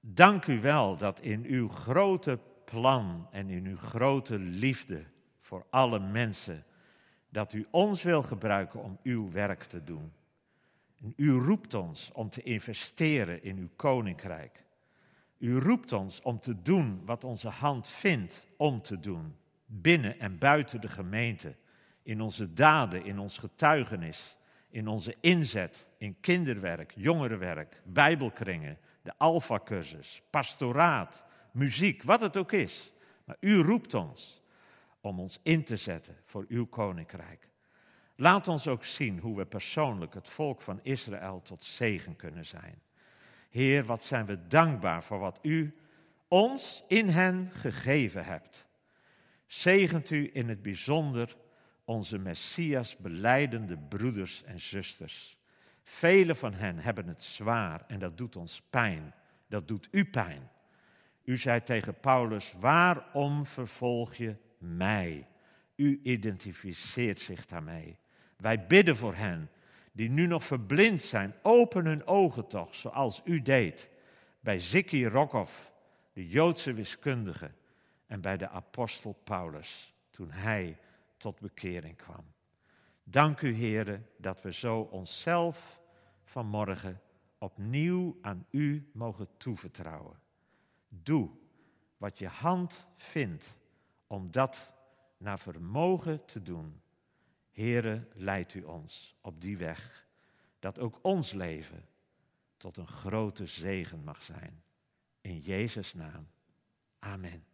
dank 0.00 0.46
u 0.46 0.60
wel 0.60 0.96
dat 0.96 1.20
in 1.20 1.44
uw 1.44 1.68
grote 1.68 2.38
plan 2.64 3.28
en 3.30 3.50
in 3.50 3.66
uw 3.66 3.76
grote 3.76 4.38
liefde 4.38 5.04
voor 5.40 5.66
alle 5.70 5.98
mensen, 5.98 6.64
dat 7.28 7.52
u 7.52 7.66
ons 7.70 8.02
wil 8.02 8.22
gebruiken 8.22 8.82
om 8.82 8.98
uw 9.02 9.30
werk 9.30 9.62
te 9.62 9.84
doen. 9.84 10.12
En 11.00 11.12
u 11.16 11.30
roept 11.30 11.74
ons 11.74 12.10
om 12.12 12.28
te 12.28 12.42
investeren 12.42 13.42
in 13.42 13.58
uw 13.58 13.68
koninkrijk. 13.76 14.64
U 15.38 15.58
roept 15.58 15.92
ons 15.92 16.22
om 16.22 16.40
te 16.40 16.62
doen 16.62 17.02
wat 17.04 17.24
onze 17.24 17.48
hand 17.48 17.88
vindt 17.88 18.46
om 18.56 18.82
te 18.82 19.00
doen, 19.00 19.36
binnen 19.66 20.20
en 20.20 20.38
buiten 20.38 20.80
de 20.80 20.88
gemeente, 20.88 21.54
in 22.02 22.20
onze 22.20 22.52
daden, 22.52 23.04
in 23.04 23.18
ons 23.18 23.38
getuigenis, 23.38 24.36
in 24.70 24.88
onze 24.88 25.14
inzet, 25.20 25.86
in 25.98 26.20
kinderwerk, 26.20 26.92
jongerenwerk, 26.96 27.82
bijbelkringen, 27.84 28.78
de 29.02 29.12
alfacursus, 29.16 30.22
pastoraat, 30.30 31.22
muziek, 31.52 32.02
wat 32.02 32.20
het 32.20 32.36
ook 32.36 32.52
is. 32.52 32.92
Maar 33.24 33.36
u 33.40 33.56
roept 33.56 33.94
ons 33.94 34.42
om 35.00 35.20
ons 35.20 35.40
in 35.42 35.64
te 35.64 35.76
zetten 35.76 36.16
voor 36.24 36.44
uw 36.48 36.66
koninkrijk. 36.66 37.48
Laat 38.16 38.48
ons 38.48 38.68
ook 38.68 38.84
zien 38.84 39.18
hoe 39.18 39.36
we 39.36 39.46
persoonlijk 39.46 40.14
het 40.14 40.28
volk 40.28 40.60
van 40.60 40.80
Israël 40.82 41.42
tot 41.42 41.62
zegen 41.62 42.16
kunnen 42.16 42.46
zijn. 42.46 42.82
Heer, 43.50 43.84
wat 43.84 44.04
zijn 44.04 44.26
we 44.26 44.46
dankbaar 44.46 45.02
voor 45.02 45.18
wat 45.18 45.38
u 45.42 45.76
ons 46.28 46.84
in 46.88 47.08
hen 47.08 47.50
gegeven 47.52 48.24
hebt. 48.24 48.66
Zegent 49.46 50.10
u 50.10 50.30
in 50.32 50.48
het 50.48 50.62
bijzonder 50.62 51.36
onze 51.88 52.18
Messias 52.18 52.96
beleidende 52.96 53.76
broeders 53.76 54.44
en 54.44 54.60
zusters. 54.60 55.38
Vele 55.82 56.34
van 56.34 56.54
hen 56.54 56.78
hebben 56.78 57.06
het 57.06 57.22
zwaar 57.22 57.84
en 57.86 57.98
dat 57.98 58.16
doet 58.16 58.36
ons 58.36 58.62
pijn. 58.70 59.14
Dat 59.46 59.68
doet 59.68 59.88
u 59.90 60.04
pijn. 60.04 60.50
U 61.24 61.36
zei 61.36 61.62
tegen 61.62 62.00
Paulus: 62.00 62.54
Waarom 62.60 63.46
vervolg 63.46 64.14
je 64.14 64.36
mij? 64.58 65.26
U 65.76 66.00
identificeert 66.02 67.20
zich 67.20 67.46
daarmee. 67.46 67.98
Wij 68.36 68.66
bidden 68.66 68.96
voor 68.96 69.14
hen 69.14 69.50
die 69.92 70.10
nu 70.10 70.26
nog 70.26 70.44
verblind 70.44 71.02
zijn. 71.02 71.34
Open 71.42 71.84
hun 71.84 72.06
ogen 72.06 72.48
toch, 72.48 72.74
zoals 72.74 73.22
u 73.24 73.42
deed 73.42 73.90
bij 74.40 74.58
Ziki 74.58 75.06
Rokov, 75.06 75.52
de 76.12 76.28
Joodse 76.28 76.72
wiskundige, 76.72 77.50
en 78.06 78.20
bij 78.20 78.36
de 78.36 78.48
apostel 78.48 79.12
Paulus, 79.24 79.94
toen 80.10 80.30
hij 80.30 80.78
tot 81.18 81.40
bekering 81.40 81.96
kwam. 81.96 82.24
Dank 83.02 83.40
u, 83.40 83.52
heren, 83.52 84.06
dat 84.16 84.42
we 84.42 84.52
zo 84.52 84.80
onszelf 84.80 85.80
vanmorgen 86.24 87.00
opnieuw 87.38 88.18
aan 88.20 88.46
u 88.50 88.90
mogen 88.92 89.28
toevertrouwen. 89.36 90.20
Doe 90.88 91.30
wat 91.96 92.18
je 92.18 92.28
hand 92.28 92.86
vindt 92.96 93.56
om 94.06 94.30
dat 94.30 94.74
naar 95.16 95.38
vermogen 95.38 96.24
te 96.24 96.42
doen. 96.42 96.80
Here, 97.50 98.08
leidt 98.14 98.54
u 98.54 98.62
ons 98.62 99.16
op 99.20 99.40
die 99.40 99.56
weg, 99.56 100.06
dat 100.58 100.78
ook 100.78 100.98
ons 101.02 101.32
leven 101.32 101.88
tot 102.56 102.76
een 102.76 102.86
grote 102.86 103.46
zegen 103.46 104.04
mag 104.04 104.22
zijn. 104.22 104.62
In 105.20 105.38
Jezus' 105.38 105.94
naam. 105.94 106.28
Amen. 106.98 107.47